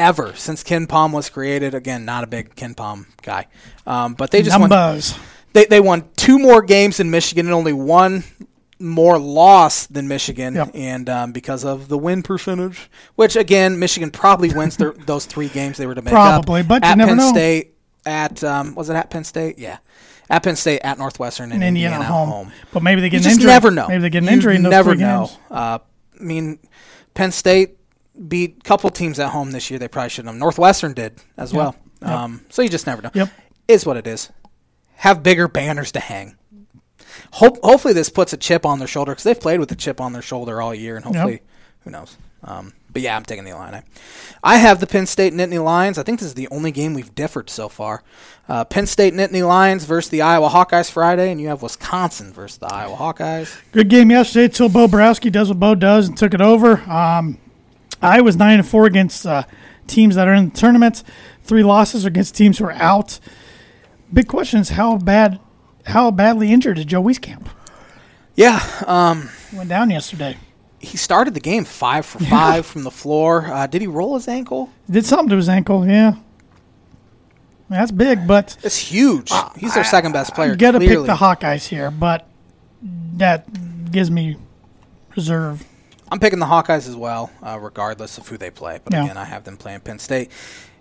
[0.00, 1.74] ever since KenPom was created.
[1.74, 3.46] Again, not a big KenPom guy,
[3.86, 4.70] um, but they just won.
[4.70, 5.14] Numbers.
[5.52, 8.24] They they won two more games than Michigan and only one
[8.78, 10.70] more loss than Michigan, Yep.
[10.74, 15.48] and um, because of the win percentage, which again Michigan probably wins their, those three
[15.48, 16.68] games they were to make Probably, up.
[16.68, 17.30] but you at never Penn know.
[17.30, 17.74] State,
[18.06, 19.58] at um, was it at Penn State?
[19.58, 19.78] Yeah,
[20.30, 22.28] at Penn State, at Northwestern, and in Indiana, Indiana, home.
[22.28, 22.52] at home.
[22.72, 23.48] But maybe they get You an just injury.
[23.50, 23.88] never know.
[23.88, 25.26] Maybe they get an You injury in those never three know.
[25.26, 25.38] games.
[25.50, 25.78] Uh,
[26.18, 26.58] I mean,
[27.12, 27.76] Penn State
[28.28, 29.78] beat a couple teams at home this year.
[29.78, 30.40] They probably shouldn't have.
[30.40, 31.76] Northwestern did as well.
[32.02, 32.10] Yep.
[32.10, 33.10] Um, so you just never know.
[33.14, 33.30] Yep.
[33.68, 34.30] Is what it is.
[34.96, 36.36] Have bigger banners to hang.
[37.32, 40.00] Hope, hopefully this puts a chip on their shoulder because they've played with a chip
[40.00, 41.42] on their shoulder all year, and hopefully,
[41.80, 42.16] who knows.
[42.42, 43.82] Um, but yeah, I'm taking the Illini.
[44.42, 45.98] I have the Penn State Nittany Lions.
[45.98, 48.02] I think this is the only game we've differed so far.
[48.48, 52.58] Uh, Penn State Nittany Lions versus the Iowa Hawkeyes Friday, and you have Wisconsin versus
[52.58, 53.56] the Iowa Hawkeyes.
[53.72, 56.80] Good game yesterday till Bo Boroski does what Bo does and took it over.
[56.90, 57.38] Um,
[58.02, 59.44] I was nine and four against uh,
[59.86, 61.02] teams that are in the tournament.
[61.42, 63.18] Three losses against teams who are out.
[64.12, 65.38] Big question is how bad,
[65.86, 67.46] how badly injured is Joe Wieskamp?
[68.34, 70.36] Yeah, um, Went down yesterday.
[70.78, 73.46] he started the game five for five from the floor.
[73.46, 74.70] Uh, did he roll his ankle?
[74.90, 75.86] Did something to his ankle.
[75.86, 76.14] Yeah,
[77.68, 78.26] that's big.
[78.26, 79.30] But It's huge.
[79.58, 80.50] He's their second best player.
[80.50, 81.90] you got to pick the Hawkeyes here.
[81.90, 82.26] But
[83.16, 84.36] that gives me
[85.16, 85.64] reserve.
[86.10, 88.80] I'm picking the Hawkeyes as well, uh, regardless of who they play.
[88.82, 89.04] But Yeah.
[89.04, 90.30] again, I have them playing Penn State.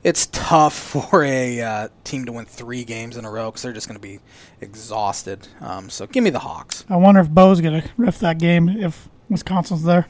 [0.04, 0.74] It's tough
[1.12, 4.00] for a uh, team to win three games in a row because they're just going
[4.00, 4.20] to be
[4.62, 5.48] exhausted.
[5.62, 6.86] Um, so give me the Hawks.
[6.90, 10.08] I wonder if Bo's going to ref that game if Wisconsin's there.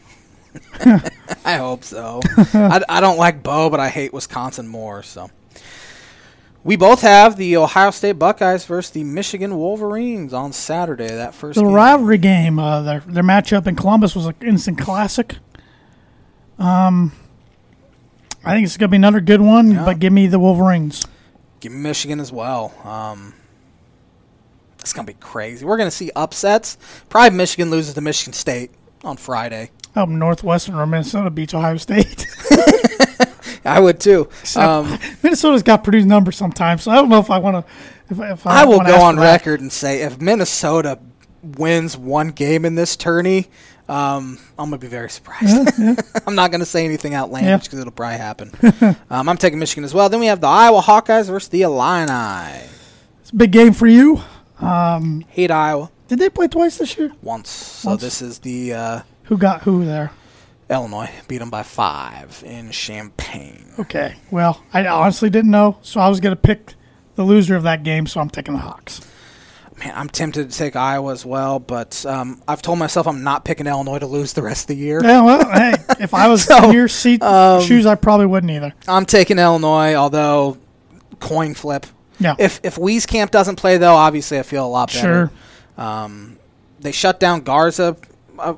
[1.45, 2.21] I hope so.
[2.37, 5.03] I, I don't like Bo, but I hate Wisconsin more.
[5.03, 5.29] So
[6.63, 11.07] we both have the Ohio State Buckeyes versus the Michigan Wolverines on Saturday.
[11.07, 11.73] That first The game.
[11.73, 15.37] rivalry game, uh, their their matchup in Columbus was an instant classic.
[16.57, 17.13] Um,
[18.43, 19.85] I think it's gonna be another good one, Yeah.
[19.85, 21.05] but give me the Wolverines.
[21.61, 22.73] Give me Michigan as well.
[22.85, 23.33] Um,
[24.79, 25.65] it's gonna be crazy.
[25.65, 26.77] We're gonna see upsets.
[27.09, 28.71] Probably Michigan loses to Michigan State
[29.03, 29.71] on Friday.
[29.95, 32.25] Hope Northwestern or Minnesota beats Ohio State.
[33.65, 34.29] I would too.
[34.55, 37.71] Um, Minnesota's got Purdue's number sometimes, so I don't know if I want to.
[38.09, 39.31] If, if I, I will go on for that.
[39.33, 40.99] record and say if Minnesota
[41.43, 43.47] wins one game in this tourney,
[43.87, 45.71] um, I'm gonna be very surprised.
[46.27, 47.57] I'm not gonna say anything outlandish Yeah.
[47.57, 48.51] because it'll probably happen.
[49.09, 50.09] um, I'm taking Michigan as well.
[50.09, 52.61] Then we have the Iowa Hawkeyes versus the Illini.
[53.21, 54.21] It's a big game for you.
[55.29, 57.11] Hate Iowa Did they play twice this year?
[57.21, 57.49] once.
[57.49, 60.11] So this is the uh, Who got who there?
[60.69, 63.71] Illinois beat them by five in Champaign.
[63.79, 64.15] Okay.
[64.29, 66.75] Well, I honestly didn't know, so I was going to pick
[67.15, 69.01] the loser of that game, so I'm taking the Hawks.
[69.79, 73.45] Man, I'm tempted to take Iowa as well, but um, I've told myself I'm not
[73.45, 74.99] picking Illinois to lose the rest of the year.
[75.01, 78.51] Yeah, well, hey, if I was So, in your seat um, shoes, I probably wouldn't
[78.51, 78.73] either.
[78.87, 80.57] I'm taking Illinois, although
[81.19, 81.85] coin flip.
[82.19, 82.35] Yeah.
[82.37, 85.31] If if Wieskamp doesn't play though, obviously I feel a lot better.
[85.77, 85.85] Sure.
[85.85, 86.37] Um,
[86.81, 87.95] they shut down Garza.
[88.37, 88.55] Uh,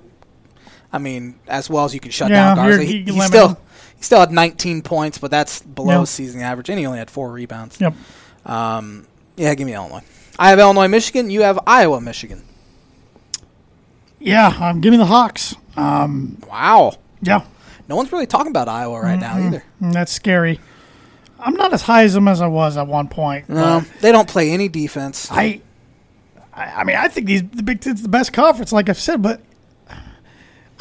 [0.94, 2.84] I mean, as well as you can shut Yeah, down Garza.
[2.84, 3.58] He, he still
[3.98, 6.04] he still had 19 points, but that's below Yeah.
[6.06, 7.80] season average, and he only had four rebounds.
[7.80, 7.94] Yep.
[8.46, 9.06] Um,
[9.38, 10.02] yeah, give me Illinois.
[10.40, 11.30] I have Illinois, Michigan.
[11.30, 12.44] You have Iowa, Michigan.
[14.20, 15.56] Yeah, um, give me the Hawks.
[15.76, 16.94] Um, Wow.
[17.22, 17.42] yeah,
[17.88, 19.64] No one's really talking about Iowa right now either.
[19.82, 20.60] mm, that's scary.
[21.40, 23.50] I'm not as high as them as I was at one point.
[23.50, 25.28] No, they don't play any defense.
[25.32, 25.62] I,
[26.54, 29.22] I, I mean, I think these the Big Ten's the best conference, like I've said,
[29.24, 29.42] but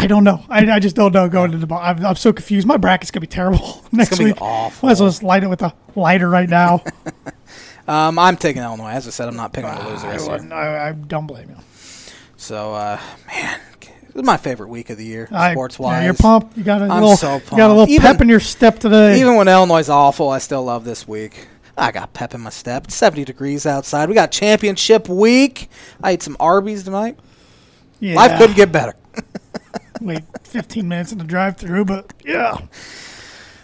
[0.03, 0.43] I don't know.
[0.49, 1.67] I, I just don't know going to the.
[1.67, 1.79] ball.
[1.81, 2.67] I'm, I'm so confused.
[2.67, 4.41] My bracket's gonna be terrible next gonna be week.
[4.43, 4.87] awful.
[4.87, 6.83] Might as well just light it with a lighter right now.
[7.89, 8.91] Um, I'm taking Illinois.
[8.91, 10.31] As I said, I'm not picking the loser I, this year.
[10.33, 11.57] wouldn't- I, I don't blame you.
[12.37, 16.05] So, uh, man, this is my favorite week of the year, I- sports yeah, wise.
[16.05, 16.57] you're pumped.
[16.57, 17.17] You got a I'm little.
[17.17, 18.01] so You got a little pumped.
[18.03, 19.19] pep Even- in your step today.
[19.21, 21.49] Even when Illinois is awful, I still love this week.
[21.77, 22.85] I got pep in my step.
[22.85, 24.09] It's 70 degrees outside.
[24.09, 25.69] We got championship week.
[26.01, 27.19] I ate some Arby's tonight.
[27.99, 28.15] yeah.
[28.15, 28.95] Life couldn't get better.
[30.01, 32.59] wait 15 minutes in the drive-through, but yeah.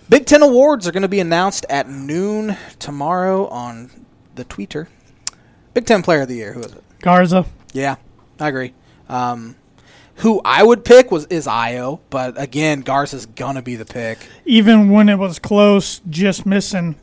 [0.08, 3.90] Big Ten awards are going to be announced at noon tomorrow on
[4.36, 4.88] the Twitter.
[5.74, 6.52] Big Ten Player of the Year.
[6.52, 6.82] Who is it?
[7.00, 7.44] Garza.
[7.72, 7.96] Yeah,
[8.38, 8.72] I agree.
[9.08, 9.56] Um,
[10.16, 14.18] who I would pick was is Ayo, but again, Garza's gonna be the pick.
[14.44, 16.96] Even when it was close, just missing.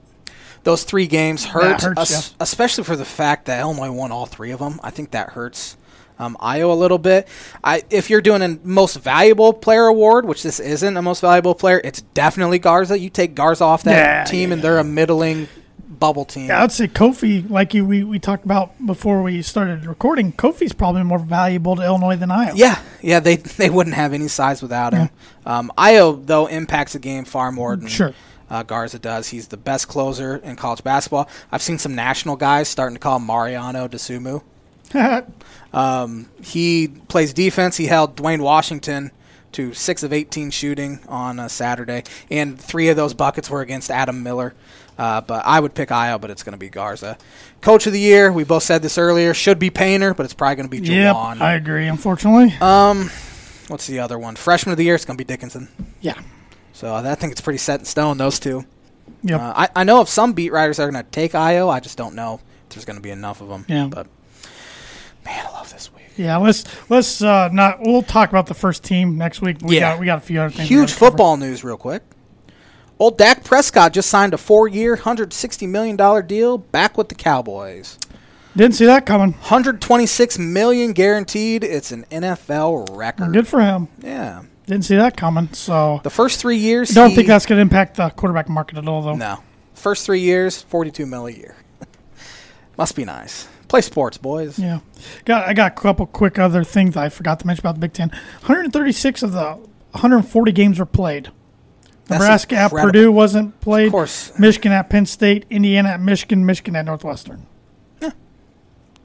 [0.64, 2.36] Those three games hurt, hurts es- ya.
[2.40, 4.80] especially for the fact that Illinois won all three of them.
[4.82, 5.76] I think that hurts
[6.20, 7.28] um, Ayo a little bit.
[7.64, 11.56] I if you're doing a most valuable player award, which this isn't a most valuable
[11.56, 12.98] player, it's definitely Garza.
[13.00, 14.54] You take Garza off that Yeah, team, yeah.
[14.54, 15.48] and they're a middling
[15.88, 16.48] bubble team.
[16.48, 20.34] Yeah, I'd say Kofi, like you, we, we talked about before we started recording.
[20.34, 22.54] Kofi's probably more valuable to Illinois than Iowa.
[22.56, 25.10] Yeah, yeah, they they wouldn't have any size without him.
[25.46, 28.14] Um, Ayo though impacts the game far more than Sure.
[28.50, 29.30] uh, Garza does.
[29.30, 31.30] He's the best closer in college basketball.
[31.52, 34.42] I've seen some national guys starting to call Mariano Dosunmu.
[35.74, 37.78] Um, he plays defense.
[37.78, 39.12] He held Duane Washington
[39.54, 43.92] to six of 18 shooting on uh, Saturday, and three of those buckets were against
[43.92, 44.54] Adam Miller.
[44.98, 47.18] Uh, but I would pick Ayo, but it's going to be Garza.
[47.62, 50.56] Coach of the year, we both said this earlier, should be Painter, but it's probably
[50.56, 51.88] going to be yep, I agree.
[51.88, 53.10] Unfortunately, Um,
[53.70, 54.36] what's the other one?
[54.36, 55.68] Freshman of the year, it's going to be Dickinson.
[56.02, 56.20] yeah,
[56.74, 58.66] So I think it's pretty set in stone, those two.
[59.24, 59.40] yep.
[59.42, 61.70] Uh, I, I know of some beat writers that are going to take Ayo.
[61.72, 62.36] I just don't know
[62.70, 63.66] if there's going to be enough of them.
[63.68, 63.88] Yeah.
[63.88, 64.06] But,
[65.26, 66.04] man, I love this week.
[66.18, 67.80] yeah, let's let's uh, not.
[67.82, 69.58] We'll talk about the first team next week.
[69.62, 69.92] We Yeah.
[69.94, 70.70] got we got a few other things.
[70.70, 71.12] Huge gotta cover.
[71.12, 72.04] football news, real quick.
[73.00, 75.98] Old Dak Prescott just signed a four-year, $160 million
[76.28, 77.98] deal back with the Cowboys.
[78.56, 79.32] Didn't see that coming.
[79.34, 81.64] 126 million guaranteed.
[81.64, 83.34] It's an NFL record.
[83.34, 83.88] Good for him.
[84.00, 84.44] Yeah.
[84.68, 85.52] Didn't see that coming.
[85.54, 88.48] So The first three years, I don't he- think that's going to impact the quarterback
[88.48, 89.16] market at all, though.
[89.16, 89.40] No.
[89.74, 91.56] First three years, 42 mil a year.
[92.78, 93.48] Must be nice.
[93.74, 94.60] Play sports, boys.
[94.60, 94.82] Yeah,
[95.26, 97.94] got I got a couple quick other things I forgot to mention about the Big
[97.94, 98.10] Ten.
[98.10, 99.54] 136 of the
[99.94, 101.32] 140 games were played.
[102.06, 102.70] That's Nebraska at.
[102.70, 103.88] Purdue wasn't played.
[103.88, 104.38] Of course.
[104.38, 107.48] Michigan at Penn State, Indiana at Michigan, Michigan at Northwestern.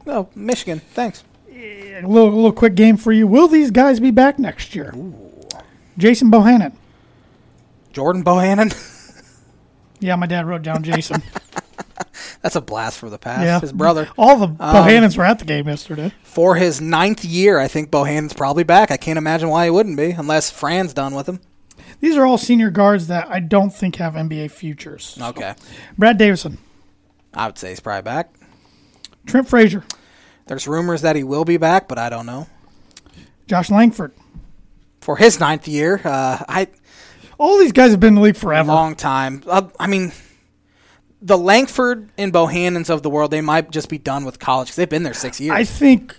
[0.07, 0.81] Oh, Michigan.
[0.93, 1.25] Thanks.
[1.51, 3.27] A little, little quick game for you.
[3.27, 4.95] Will these guys be back next year?
[5.97, 6.75] Jason Bohannon.
[7.95, 8.75] Jordan Bohannon.
[10.01, 11.23] Yeah, my dad wrote down Jason.
[12.43, 13.43] That's a blast for the past.
[13.45, 14.09] yeah, His brother.
[14.17, 16.13] All the Bohannons were at the game yesterday.
[16.23, 18.91] For his ninth year, I think Bohannon's probably back.
[18.91, 21.41] I can't imagine why he wouldn't be, unless Fran's done with him.
[22.01, 25.19] These are all senior guards that I don't think have NBA futures.
[25.21, 25.55] Okay.
[25.97, 26.59] Brad Davison,
[27.35, 28.33] I would say he's probably back.
[29.27, 29.85] Trent Frazier,
[30.47, 32.47] There's rumors that he will be back, but I don't know.
[33.47, 34.13] Josh Langford.
[35.01, 36.69] For his ninth year, uh, I
[37.39, 38.71] All these guys have been in the league forever.
[38.71, 39.43] A long time.
[39.47, 40.13] Uh, I mean,
[41.21, 44.77] the Langford and Bohannons of the world, they might just be done with college because
[44.77, 45.53] they've been there six years.
[45.53, 46.17] I think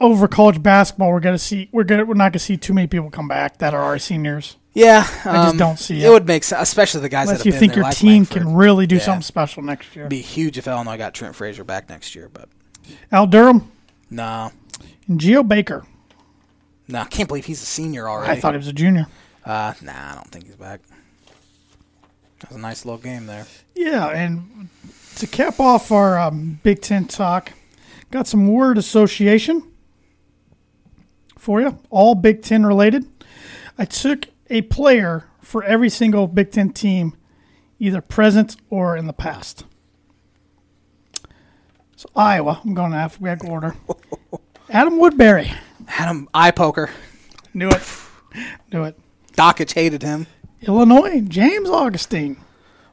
[0.00, 3.10] over college basketball, we're gonna see we're gonna we're not gonna see too many people
[3.10, 4.56] come back that are our seniors.
[4.74, 6.06] yeah, I just um, don't see it.
[6.06, 6.10] it.
[6.10, 8.42] would make sense, especially the guys Unless that you think your like team Langford.
[8.42, 9.02] can really do Yeah.
[9.02, 10.04] something special next year.
[10.04, 12.48] It'd be huge if Illinois got Trent Frazier back next year, but
[13.10, 13.70] Al Durham
[14.10, 14.50] no,
[15.08, 15.84] and Geo Baker.
[16.88, 18.32] no, I can't believe he's a senior already.
[18.32, 19.06] I thought he was a junior.
[19.44, 20.80] Uh, nah, I don't think he's back.
[22.42, 23.46] That was a nice little game there.
[23.76, 24.68] Yeah, and
[25.16, 27.52] to cap off our um, Big Ten talk,
[28.10, 29.62] got some word association
[31.38, 33.06] for you, all Big Ten related.
[33.78, 37.16] I took a player for every single Big Ten team,
[37.78, 39.64] either present or in the past.
[41.94, 43.76] So Iowa, I'm going to alphabetical order.
[44.68, 45.52] Adam Woodbury,
[45.86, 46.90] Adam eye poker.
[47.54, 47.82] knew it,
[48.72, 48.98] knew it.
[49.34, 50.26] Dakich hated him.
[50.62, 52.36] Illinois, James Augustine.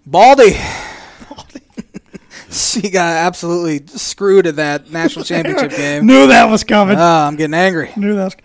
[0.05, 0.57] Baldy.
[2.49, 6.05] she got absolutely screwed at that national championship game.
[6.05, 6.97] Knew that was coming.
[6.97, 7.91] Oh, I'm getting angry.
[7.95, 8.25] Knew that.
[8.25, 8.35] Was,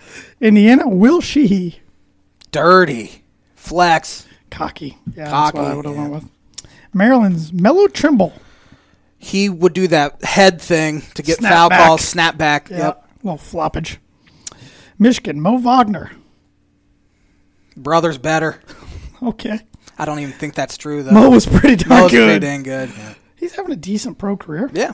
[0.41, 1.77] Indiana, Will Sheehey.
[2.51, 3.25] Dirty.
[3.57, 4.27] Flex.
[4.51, 4.99] Cocky.
[5.17, 6.09] Yeah, Cocky, that's what I would have yeah.
[6.09, 6.31] went with.
[6.93, 8.33] Maryland's Melo Trimble.
[9.19, 11.87] He would do that head thing to get Snap foul back.
[11.87, 12.69] calls, snap back.
[12.69, 12.79] Yeah.
[12.79, 13.09] Yep.
[13.23, 13.97] little floppage.
[14.99, 16.13] Michigan, Mo Wagner.
[17.77, 18.61] Brothers better.
[19.25, 19.61] Okay.
[19.99, 21.13] I don't even think that's true though.
[21.13, 22.41] Mo was pretty darn Mo's pretty good.
[22.43, 22.91] dang good.
[22.97, 23.15] Yeah.
[23.37, 24.71] He's having a decent pro career.
[24.73, 24.93] yeah.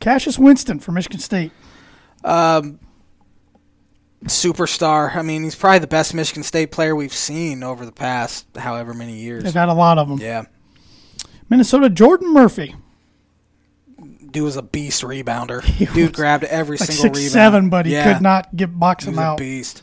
[0.00, 1.52] Cassius Winston for Michigan State.
[2.24, 2.78] Um,
[4.24, 5.14] superstar.
[5.14, 8.94] I mean, he's probably the best Michigan State player we've seen over the past however
[8.94, 9.44] many years.
[9.44, 10.18] They've had a lot of them.
[10.18, 10.44] Yeah.
[11.48, 12.74] Minnesota, Jordan Murphy.
[14.30, 15.60] Dude was a beast rebounder.
[15.94, 17.32] Dude grabbed every Like single six rebound.
[17.32, 18.12] seven, but he Yeah.
[18.12, 19.38] could not get box him out.
[19.38, 19.82] beast.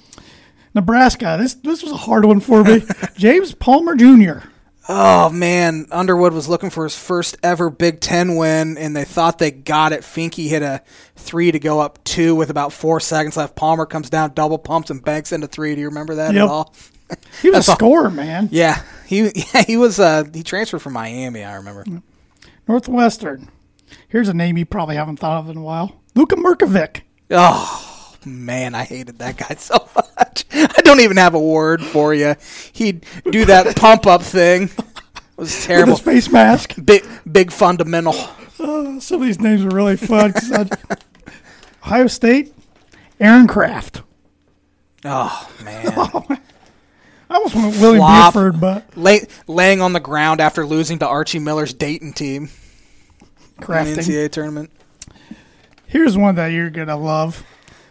[0.77, 1.37] Nebraska.
[1.39, 2.83] This this was a hard one for me.
[3.17, 4.47] James Palmer Jr.
[4.89, 9.37] Oh man, Underwood was looking for his first ever Big Ten win, and they thought
[9.37, 10.01] they got it.
[10.01, 10.81] Finke hit a
[11.17, 13.55] three to go up two with about four seconds left.
[13.57, 15.75] Palmer comes down, double pumps, and banks into three.
[15.75, 16.43] Do you remember that Yep.
[16.43, 16.73] at all?
[17.41, 18.47] He was a all- scorer, man.
[18.51, 19.23] Yeah, he
[19.53, 21.43] yeah, he was uh he transferred from Miami.
[21.43, 21.83] I remember.
[22.67, 23.49] Northwestern.
[24.07, 25.99] Here's a name you probably haven't thought of in a while.
[26.15, 27.01] Luka Mirkovic.
[27.31, 27.93] Oh
[28.25, 30.45] man, I hated that guy so much.
[30.53, 32.35] I don't even have a word for you.
[32.73, 34.63] He'd do that pump up thing.
[34.63, 34.71] It
[35.37, 35.93] was With terrible.
[35.93, 36.73] his face mask.
[36.83, 38.15] Big big fundamental.
[38.59, 40.33] Oh, some of these names are really fun.
[40.51, 40.67] I-
[41.85, 42.53] Ohio State,
[43.19, 44.01] Aaron Craft.
[45.05, 45.93] Oh man.
[45.95, 46.25] Oh,
[47.29, 48.33] I almost went with Flop.
[48.33, 53.27] Buford, but Lay, laying on the ground after losing to Archie Miller's Dayton team in
[53.59, 53.97] the crafting.
[53.97, 54.71] NCAA tournament.
[55.87, 57.43] Here's one that you're gonna love.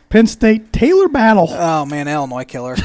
[0.08, 1.48] Penn State, Talor Battle.
[1.50, 2.76] Oh man, Illinois killer.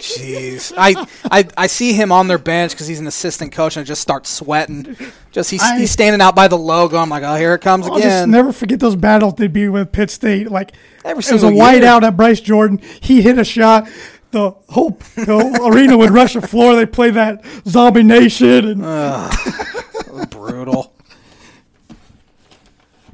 [0.00, 3.82] Jeez, I, I I see him on their bench because he's an assistant coach and
[3.82, 4.96] I just start sweating.
[5.32, 6.96] Just he's, I- he's standing out by the logo.
[6.98, 8.30] I'm like, oh, here it comes I'll just again.
[8.30, 10.50] never forget those battles they'd be with Pitt State.
[10.50, 10.72] Like
[11.04, 12.78] Every it was a whiteout at Bryce Jordan.
[13.00, 13.88] He hit a shot.
[14.32, 16.76] The whole, the whole arena would rush the floor.
[16.76, 20.94] They play that Zombie Nation and Brutal.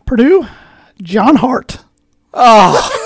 [0.05, 0.47] Purdue,
[1.03, 1.79] John Hart.
[2.35, 3.03] Oh.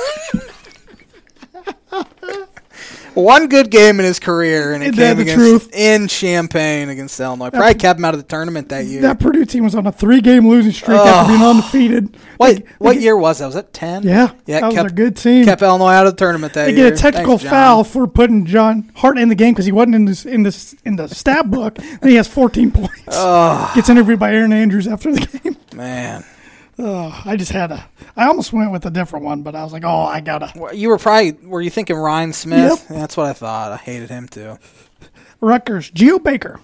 [3.15, 5.71] One good game in his career, and it Isn't came the against truth?
[5.75, 7.51] in Champaign against Illinois.
[7.51, 9.03] Probably kept him out of the tournament that year.
[9.03, 12.17] That Purdue team was on a three-game losing streak after being undefeated.
[12.37, 13.47] what They- what they- year was that?
[13.47, 14.03] Was that ten?
[14.03, 14.61] Yeah, yeah.
[14.61, 15.45] that was kept, a good team.
[15.45, 16.77] Kept Illinois out of the tournament that year.
[16.77, 16.91] They year.
[16.91, 17.51] get a technical Thanks, John.
[17.51, 20.75] foul for putting John Hart in the game because he wasn't in this in this
[20.85, 21.75] in the stat book.
[21.77, 23.75] Then he has 14 points.
[23.75, 25.57] Gets interviewed by Erin Andrews after the game.
[25.75, 26.25] Man,
[26.83, 27.85] Oh, I just had a.
[28.17, 30.51] I almost went with a different one, but I was like, oh, I gotta.
[30.75, 32.87] You were probably were you thinking Ryne Smith?
[32.89, 32.99] Yep.
[32.99, 33.73] That's what I thought.
[33.73, 34.59] I hated him too.
[35.41, 36.59] Rutgers, Geo Baker.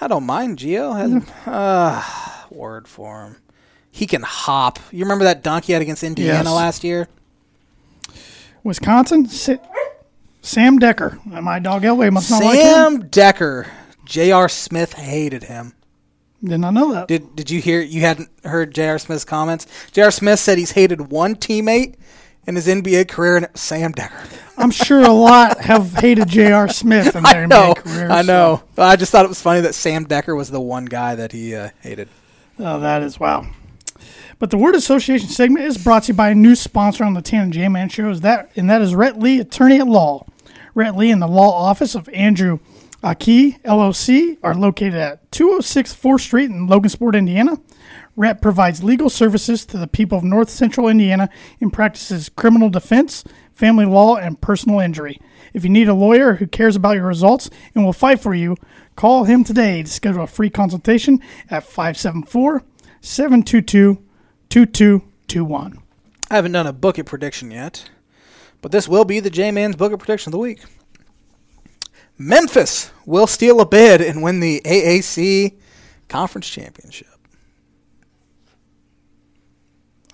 [0.00, 0.92] I don't mind Geo.
[0.92, 2.04] Has uh,
[2.50, 3.36] word for him.
[3.90, 4.78] He can hop.
[4.92, 6.52] You remember that dunk he had against Indiana Yes.
[6.52, 7.08] last year?
[8.64, 11.24] Wisconsin, Sam Dekker.
[11.24, 12.64] My dog Elway must not like him.
[12.74, 13.66] Sam Dekker.
[14.04, 14.48] J.R.
[14.48, 15.72] Smith hated him.
[16.42, 17.08] Did not know that.
[17.08, 17.80] Did Did you hear?
[17.80, 18.98] You hadn't heard J.R.
[18.98, 19.66] Smith's comments.
[19.92, 20.10] J.R.
[20.10, 21.96] Smith said he's hated one teammate
[22.46, 24.38] in his NBA career, and it was Sam Dekker.
[24.56, 26.68] I'm sure a lot have hated J.R.
[26.68, 27.74] Smith in their know.
[27.74, 28.10] NBA careers.
[28.10, 28.62] I so- know.
[28.78, 31.54] I just thought it was funny that Sam Dekker was the one guy that he
[31.56, 32.08] uh, hated.
[32.58, 33.46] Oh, that is wow.
[34.38, 37.22] But the word association segment is brought to you by a new sponsor on the
[37.22, 40.24] Tan and J Man show, is that and that is Rhett Lee, attorney at law.
[40.74, 42.60] Rhett Lee and the law office of Andrew
[43.00, 47.58] Aki LLC are located at 206 4th Street in Logansport, Indiana.
[48.16, 51.28] Rhett provides legal services to the people of North Central Indiana
[51.60, 53.22] and practices criminal defense,
[53.52, 55.20] family law, and personal injury.
[55.54, 58.56] If you need a lawyer who cares about your results and will fight for you,
[58.96, 62.64] call him today to schedule a free consultation at 574
[63.00, 64.02] 722
[64.48, 65.78] 2221.
[66.30, 67.88] I haven't done a bucket prediction yet,
[68.60, 70.64] but this will be the J Man's bucket prediction of the week.
[72.18, 75.56] Memphis will steal a bid and win the AAC
[76.08, 77.06] conference championship.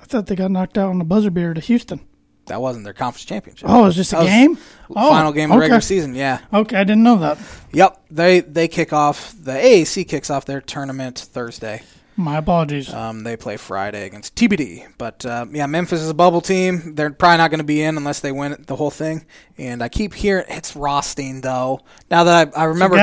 [0.01, 2.01] I thought they got knocked out on the buzzer beater to Houston.
[2.47, 3.69] That wasn't their conference championship.
[3.71, 4.59] Oh, it was just a That game?
[4.91, 5.61] Oh, Final game of okay.
[5.63, 6.15] regular season.
[6.15, 6.41] Yeah.
[6.53, 7.39] Okay, I didn't know that.
[7.73, 8.05] Yep.
[8.11, 11.83] They they kick off the AAC kicks off their tournament Thursday.
[12.17, 12.93] My apologies.
[12.93, 14.87] Um, they play Friday against TBD.
[14.99, 16.95] But uh, yeah, Memphis is a bubble team.
[16.95, 19.27] They're probably not going to be in unless they win the whole thing.
[19.59, 21.81] And I keep hearing it's Rothstein though.
[22.11, 22.97] Now that I, I remember,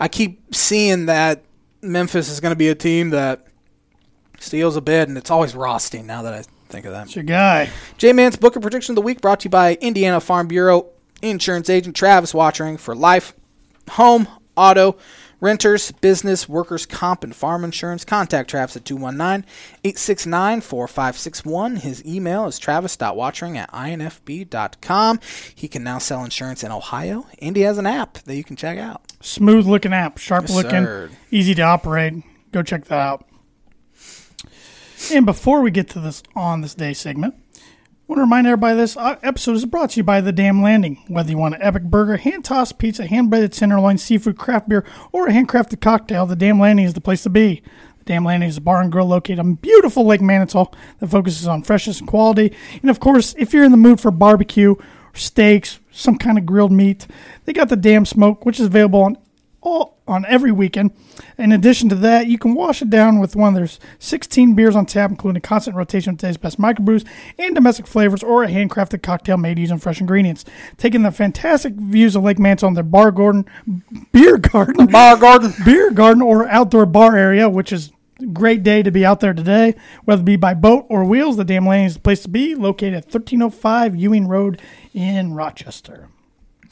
[0.00, 1.44] I keep seeing that
[1.82, 3.46] Memphis is going to be a team that
[4.38, 6.06] steals a bid, and it's always Rothstein.
[6.06, 7.06] Now that I think of that.
[7.06, 7.70] It's your guy.
[7.98, 10.88] J Man's Booker Prediction of the Week brought to you by Indiana Farm Bureau
[11.22, 13.34] Insurance Agent Travis Watchering for life,
[13.90, 14.96] home, auto,
[15.40, 18.04] renters, business, workers' comp, and farm insurance.
[18.04, 19.48] Contact Travis at 219
[19.84, 21.76] 869 4561.
[21.76, 25.20] His email is travis.watchering at infb.com.
[25.54, 28.56] He can now sell insurance in Ohio, and he has an app that you can
[28.56, 29.02] check out.
[29.20, 31.10] Smooth looking app, sharp Yes, looking, sir.
[31.30, 32.14] easy to operate.
[32.52, 33.24] Go check that out.
[35.12, 37.34] And before we get to this on this day segment,
[38.06, 40.62] I want to remind everybody this uh, episode is brought to you by The Dam
[40.62, 41.02] Landing.
[41.08, 44.84] Whether you want an epic burger, hand tossed pizza, hand breaded tenderloin, seafood, craft beer,
[45.10, 47.64] or a handcrafted cocktail, The Dam Landing is the place to be.
[47.98, 50.66] The Dam Landing is a bar and grill located on beautiful Lake Manitou
[51.00, 52.54] that focuses on freshness and quality.
[52.80, 54.76] And of course, if you're in the mood for barbecue,
[55.12, 57.08] steaks, some kind of grilled meat,
[57.44, 59.18] they got the Damn Smoke, which is available on
[59.62, 60.92] all on every weekend.
[61.38, 64.76] In addition to that, you can wash it down with one of their 16 beers
[64.76, 67.06] on tap, including a constant rotation of today's best microbrews
[67.38, 70.44] and domestic flavors, or a handcrafted cocktail made using fresh ingredients.
[70.76, 73.44] Taking the fantastic views of Lake Manitou on their bar garden,
[74.12, 75.52] beer garden, Bar Garden.
[75.64, 79.34] beer garden, or outdoor bar area, which is a great day to be out there
[79.34, 79.74] today.
[80.04, 82.54] Whether it be by boat or wheels, the Dam Landing is the place to be.
[82.54, 84.60] Located at 1305 Ewing Road
[84.94, 86.08] in Rochester.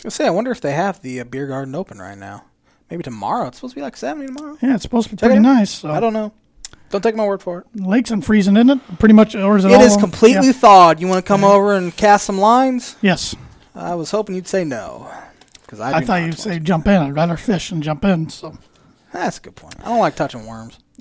[0.04, 2.44] I say, I wonder if they have the uh, beer garden open right now.
[2.90, 3.48] Maybe tomorrow.
[3.48, 4.58] It's supposed to be like 70 tomorrow.
[4.62, 5.54] Yeah, it's supposed to be Check pretty it out.
[5.54, 5.70] nice.
[5.70, 5.90] So.
[5.90, 6.32] I don't know.
[6.90, 7.66] Don't take my word for it.
[7.80, 8.98] Lakes and freezing, isn't it?
[8.98, 9.70] Pretty much, or is it?
[9.70, 10.52] It all is completely Yeah.
[10.52, 11.00] thawed.
[11.00, 12.94] You want to come over and cast some lines?
[13.00, 13.34] Yes,
[13.74, 15.10] I was hoping you'd say no.
[15.62, 16.26] Because I, I, do thought not.
[16.26, 17.02] you'd say jump in.
[17.02, 18.28] I'd rather fish and jump in.
[18.28, 18.56] So,
[19.12, 19.74] That's a good point.
[19.80, 20.78] I don't like touching worms.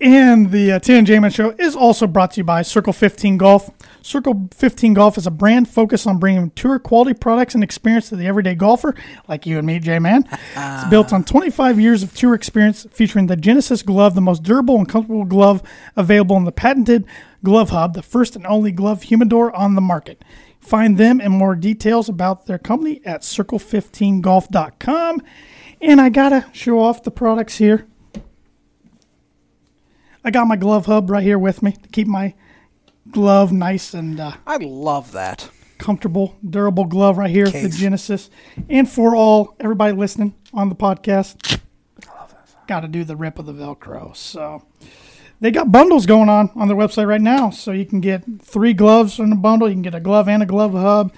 [0.00, 3.38] and the uh, Tan J Man Show is also brought to you by Circle 15
[3.38, 3.70] Golf.
[4.02, 8.16] Circle 15 Golf is a brand focused on bringing tour quality products and experience to
[8.16, 8.94] the everyday golfer,
[9.28, 10.24] like you and me, J Man.
[10.30, 10.90] it's uh-huh.
[10.90, 14.88] built on 25 years of tour experience, featuring the Genesis glove, the most durable and
[14.88, 15.62] comfortable glove
[15.96, 17.04] available in the patented
[17.42, 20.22] Glove Hub, the first and only glove humidor on the market.
[20.60, 25.22] Find them and more details about their company at circle15golf.com.
[25.80, 27.86] And I gotta show off the products here.
[30.22, 32.34] I got my glove hub right here with me to keep my
[33.10, 35.50] glove nice and uh, I love that.
[35.78, 38.28] comfortable, durable glove right here, the Genesis.
[38.68, 41.60] And for all everybody listening on the podcast,
[42.66, 44.14] got to do the rip of the Velcro.
[44.14, 44.62] So
[45.40, 48.74] they got bundles going on on their website right now, so you can get three
[48.74, 49.68] gloves in a bundle.
[49.68, 51.12] You can get a glove and a glove hub.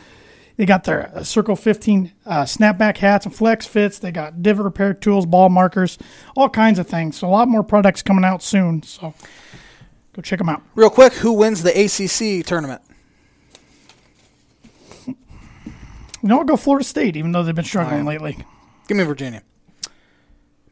[0.56, 3.98] They got their uh, Circle 15 uh, snapback hats and flex fits.
[3.98, 5.98] They got divot repair tools, ball markers,
[6.36, 7.16] all kinds of things.
[7.18, 8.82] So a lot more products coming out soon.
[8.82, 9.14] So
[10.14, 10.62] go check them out.
[10.74, 12.82] Real quick, who wins the ACC tournament?
[16.22, 18.10] You know, I'll go Florida State, even though they've been struggling yeah.
[18.10, 18.38] lately.
[18.86, 19.42] Give me Virginia.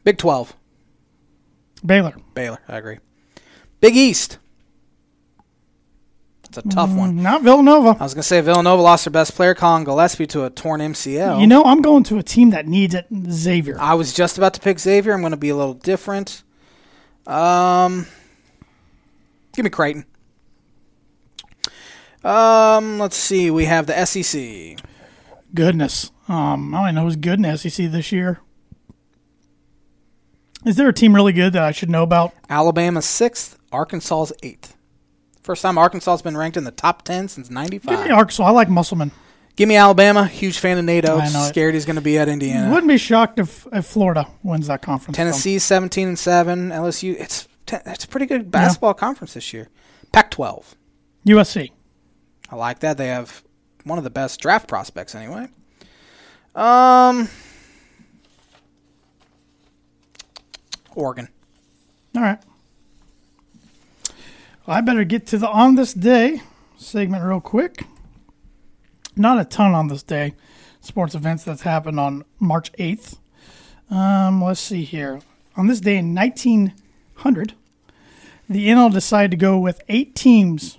[0.03, 0.55] Big 12.
[1.85, 2.15] Baylor.
[2.33, 2.59] Baylor.
[2.67, 2.99] I agree.
[3.81, 4.37] Big East.
[6.45, 7.21] It's a tough one.
[7.21, 7.97] Not Villanova.
[7.99, 10.81] I was going to say Villanova lost their best player, Collin Gillespie, to a torn
[10.81, 11.39] MCL.
[11.39, 13.77] You know, I'm going to a team that needs it, Xavier.
[13.79, 15.13] I was just about to pick Xavier.
[15.13, 16.43] I'm going to be a little different.
[17.25, 18.05] Um,
[19.53, 20.05] give me Creighton.
[22.23, 23.49] Um, let's see.
[23.49, 24.77] We have the SEC.
[25.53, 26.11] Goodness.
[26.27, 28.39] Um, I don't know who's good in the SEC this year.
[30.65, 32.33] Is there a team really good that I should know about?
[32.49, 33.57] Alabama sixth.
[33.71, 34.75] Arkansas's eighth.
[35.41, 37.89] First time Arkansas's been ranked in the top ten since 95.
[37.97, 38.43] Give me Arkansas.
[38.43, 39.11] I like Musselman.
[39.55, 40.25] Give me Alabama.
[40.27, 41.21] Huge fan of Nate Oats.
[41.21, 41.49] I know it.
[41.49, 42.69] Scared he's going to be at Indiana.
[42.69, 45.17] Wouldn't be shocked if, if Florida wins that conference.
[45.17, 46.69] Tennessee 17 and seven.
[46.69, 47.15] LSU.
[47.19, 49.69] It's it's a pretty good basketball conference this year.
[50.11, 50.75] Pac-12.
[51.25, 51.71] USC.
[52.49, 52.97] I like that.
[52.97, 53.43] They have
[53.83, 55.47] one of the best draft prospects anyway.
[56.55, 57.29] Um,
[60.95, 61.29] Oregon.
[62.15, 62.39] All right.
[64.65, 66.41] Well, I better get to the on this day
[66.77, 67.85] segment real quick.
[69.15, 70.33] Not a ton on this day.
[70.81, 73.17] Sports events that's happened on March 8th.
[73.89, 75.21] Um, let's see here.
[75.55, 77.53] On this day in 1900,
[78.51, 80.77] the NL decided to go with eight teams.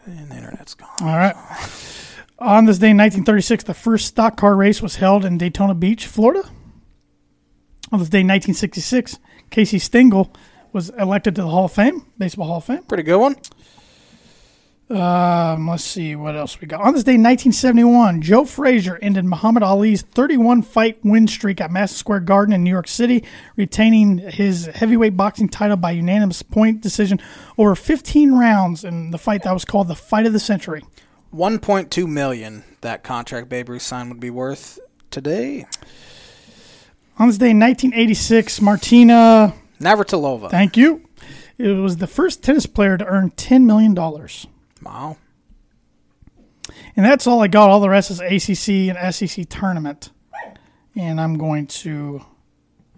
[0.04, 0.88] And the internet's gone.
[1.00, 1.36] All right.
[2.38, 6.06] On this day in 1936, the first stock car race was held in Daytona Beach,
[6.06, 6.48] Florida.
[7.92, 9.18] On this day in 1966,
[9.50, 10.34] Casey Stengel
[10.72, 12.82] was elected to the Hall of Fame, Baseball Hall of Fame.
[12.84, 13.36] Pretty good one.
[14.92, 16.82] Um, let's see what else we got.
[16.82, 21.70] On this day in 1971, Joe Frazier ended Muhammad Ali's 31 fight win streak at
[21.70, 23.24] Madison Square Garden in New York City,
[23.56, 27.18] retaining his heavyweight boxing title by unanimous point decision
[27.56, 30.84] over 15 rounds in the fight that was called the Fight of the Century.
[31.34, 34.78] 1.2 million that contract Babe Ruth signed would be worth
[35.10, 35.64] today.
[37.18, 40.50] On this day in 1986, Martina, Navratilova.
[40.50, 41.08] thank you,
[41.56, 43.96] it was the first tennis player to earn $10 million.
[44.84, 45.16] Wow.
[46.96, 47.70] And that's all I got.
[47.70, 50.10] All the rest is ACC and SEC tournament.
[50.94, 52.22] And I'm going to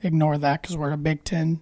[0.02, 1.60] ignore that because we're a Big Ten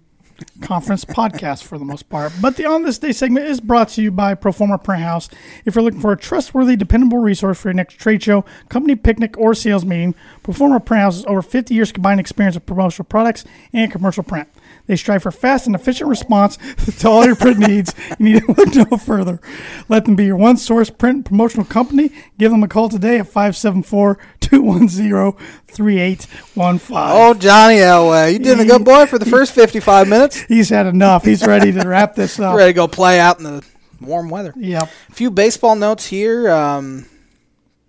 [0.60, 2.32] conference podcast for the most part.
[2.40, 5.28] But the On This Day segment is brought to you by Proforma Print House.
[5.64, 9.36] If you're looking for a trustworthy, dependable resource for your next trade show, company picnic,
[9.38, 13.44] or sales meeting, Proforma Print House has over 50 years combined experience of promotional products
[13.72, 14.48] and commercial print.
[14.86, 16.56] They strive for fast and efficient response
[16.98, 17.94] to all your print needs.
[18.18, 19.40] You need to look no further.
[19.88, 22.10] Let them be your one source print promotional company.
[22.38, 25.32] Give them a call today at 574 210
[25.68, 26.96] 3815.
[26.98, 28.34] Oh, Johnny Elway.
[28.34, 30.31] You did a good boy for the first 55 minutes.
[30.48, 31.24] He's had enough.
[31.24, 32.56] He's ready to wrap this up.
[32.56, 33.64] Ready to go play out in the
[34.00, 34.52] warm weather.
[34.56, 34.82] Yep.
[34.82, 36.50] A few baseball notes here.
[36.50, 37.06] Um,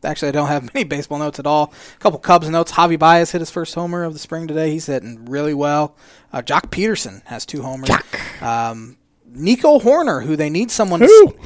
[0.03, 1.73] actually, I don't have many baseball notes at all.
[1.95, 2.71] A couple Cubs notes.
[2.71, 4.71] Javi Baez hit his first homer of the spring today.
[4.71, 5.95] He's hitting really well.
[6.31, 7.89] Uh, Joc Pederson has two homers.
[8.41, 11.07] Um, Nico Hoerner, who they need someone Who?
[11.31, 11.37] to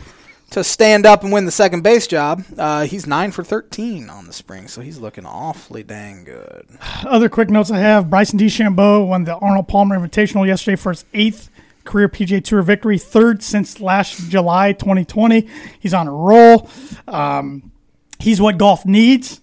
[0.63, 2.43] stand up and win the second base job.
[2.57, 6.65] Uh, he's nine for 13 on the spring, so he's looking awfully dang good.
[7.05, 11.05] Other quick notes I have Bryson DeChambeau won the Arnold Palmer Invitational yesterday for his
[11.13, 11.49] eighth
[11.83, 15.47] career PGA Tour victory, third since last July 2020.
[15.79, 16.69] He's on a roll.
[17.07, 17.71] Um,
[18.19, 19.41] he's what golf needs.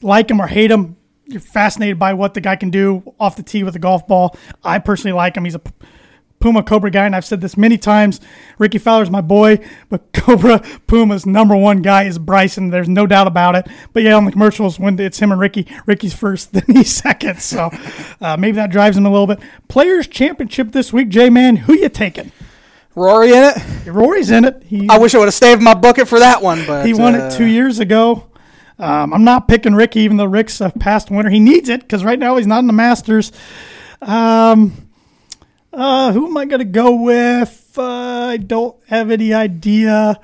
[0.00, 3.42] Like him or hate him, you're fascinated by what the guy can do off the
[3.42, 4.36] tee with a golf ball.
[4.64, 5.44] I personally like him.
[5.44, 5.62] He's a
[6.40, 8.20] Puma Cobra guy, and I've said this many times.
[8.58, 9.58] Rickie Fowler's my boy,
[9.88, 12.70] but Cobra Puma's number one guy is Bryson.
[12.70, 13.66] There's no doubt about it.
[13.92, 17.40] But yeah, on the commercials, when it's him and Rickie, Rickie's first, then he's second.
[17.40, 17.70] So
[18.20, 19.40] uh, maybe that drives him a little bit.
[19.68, 22.32] Players Championship this week, J Man, who you taking?
[22.94, 23.86] Rory in it.
[23.86, 24.62] Rory's in it.
[24.66, 27.14] He, I wish I would have saved my bucket for that one, but he won
[27.14, 28.28] uh, it two years ago.
[28.78, 31.30] Um, I'm not picking Rickie, even though Rick's a past winner.
[31.30, 33.32] He needs it because right now he's not in the Masters.
[34.00, 34.87] Um,
[35.78, 37.72] uh, who am I going to go with?
[37.78, 40.20] Uh, I don't have any idea.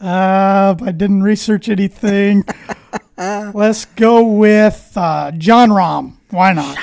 [0.00, 2.44] Uh, I didn't research anything.
[3.18, 6.14] Let's go with uh, Jon Rahm.
[6.30, 6.78] Why not?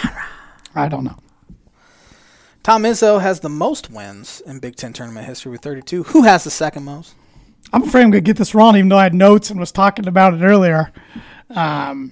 [0.76, 1.18] I don't know.
[2.64, 6.03] Tom Izzo has the most wins in Big Ten tournament history with 32.
[6.03, 7.16] Who has the second most?
[7.72, 9.72] I'm afraid I'm going to get this wrong, even though I had notes and was
[9.72, 10.91] talking about it earlier.
[11.49, 12.12] Um,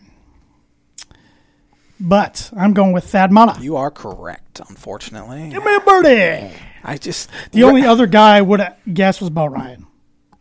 [2.00, 3.62] but I'm going with Thad Matta.
[3.62, 5.50] You are correct, unfortunately.
[5.50, 6.54] Give me a birdie.
[6.84, 9.88] I just The only other guy I would have guessed was Bo Ryan.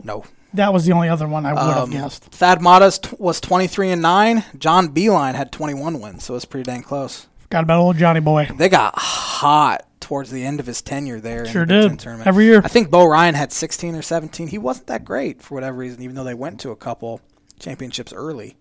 [0.03, 0.25] no.
[0.55, 2.23] That was the only other one I would have Um, guessed.
[2.25, 4.45] Thad Matta's t- was 23 and 9.
[4.57, 7.27] John Beilein had 21 wins, so it's pretty dang close.
[7.41, 8.49] Forgot about old Johnny Boy.
[8.57, 11.45] They got hot towards the end of his tenure there.
[11.45, 11.99] Sure in the did.
[11.99, 12.27] Tournament.
[12.27, 12.63] Every year.
[12.65, 14.49] I think Bo Ryan had 16 or 17.
[14.49, 17.21] He wasn't that great for whatever reason, even though they went to a couple
[17.61, 18.57] championships early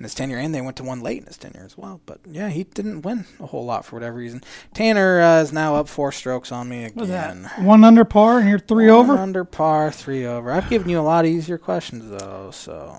[0.00, 2.00] in his tenure, and they went to one late in his tenure as well.
[2.06, 4.42] But yeah, he didn't win a whole lot for whatever reason.
[4.74, 7.36] Tanner uh, is now up four strokes on me What was that?
[7.36, 7.64] again.
[7.66, 9.18] One under par and you're three One over?
[9.18, 10.50] under par, three over.
[10.50, 12.96] I've given you a lot easier questions though, so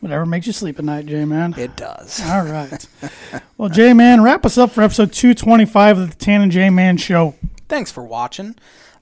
[0.00, 1.54] Whatever makes you sleep at night, J Man.
[1.58, 2.20] it does.
[2.26, 2.86] All right.
[3.58, 6.96] well, J Man, wrap us up for episode 225 of the Tan and J Man
[6.96, 7.34] Show.
[7.68, 8.54] Thanks for watching.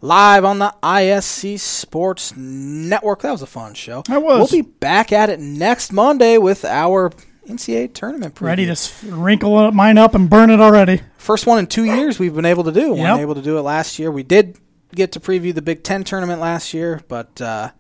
[0.03, 3.23] Live on the ISC Sports Network.
[3.23, 4.03] That was a fun show.
[4.09, 4.51] That was.
[4.53, 7.13] We'll be back at it next Monday with our
[7.49, 8.43] NCAA tournament preview.
[8.47, 11.01] Ready to wrinkle mine up and burn it already.
[11.19, 12.93] First one in two years we've been able to do.
[12.93, 13.09] We Yep.
[13.11, 14.11] weren't able to do it last year.
[14.11, 14.59] We did
[14.95, 17.71] get to preview the Big Ten tournament last year, but uh,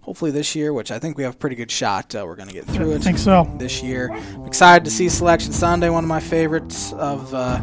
[0.00, 2.48] hopefully this year, which I think we have a pretty good shot, uh, we're going
[2.48, 2.96] to get through it.
[2.96, 3.50] I think so.
[3.58, 4.10] this year.
[4.12, 7.60] I'm excited to see Selection Sunday, one of my favorites of uh,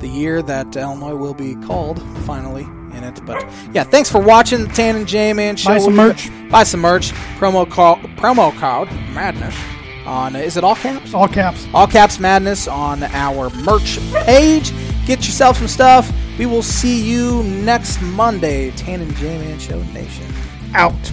[0.00, 2.64] the year that Illinois will be called finally
[2.96, 3.24] in it.
[3.24, 3.42] But
[3.72, 5.70] yeah, thanks for watching the Tan and J Man show.
[5.70, 6.30] Buy some merch.
[6.50, 7.12] Buy some merch.
[7.38, 9.54] Promo call promo code Madness
[10.10, 11.14] on is it all caps?
[11.14, 11.66] All caps.
[11.72, 14.72] All caps Madness on our merch page.
[15.06, 16.12] Get yourself some stuff.
[16.38, 18.72] We will see you next Monday.
[18.72, 20.26] Tan and J Man Show Nation.
[20.74, 21.12] Out.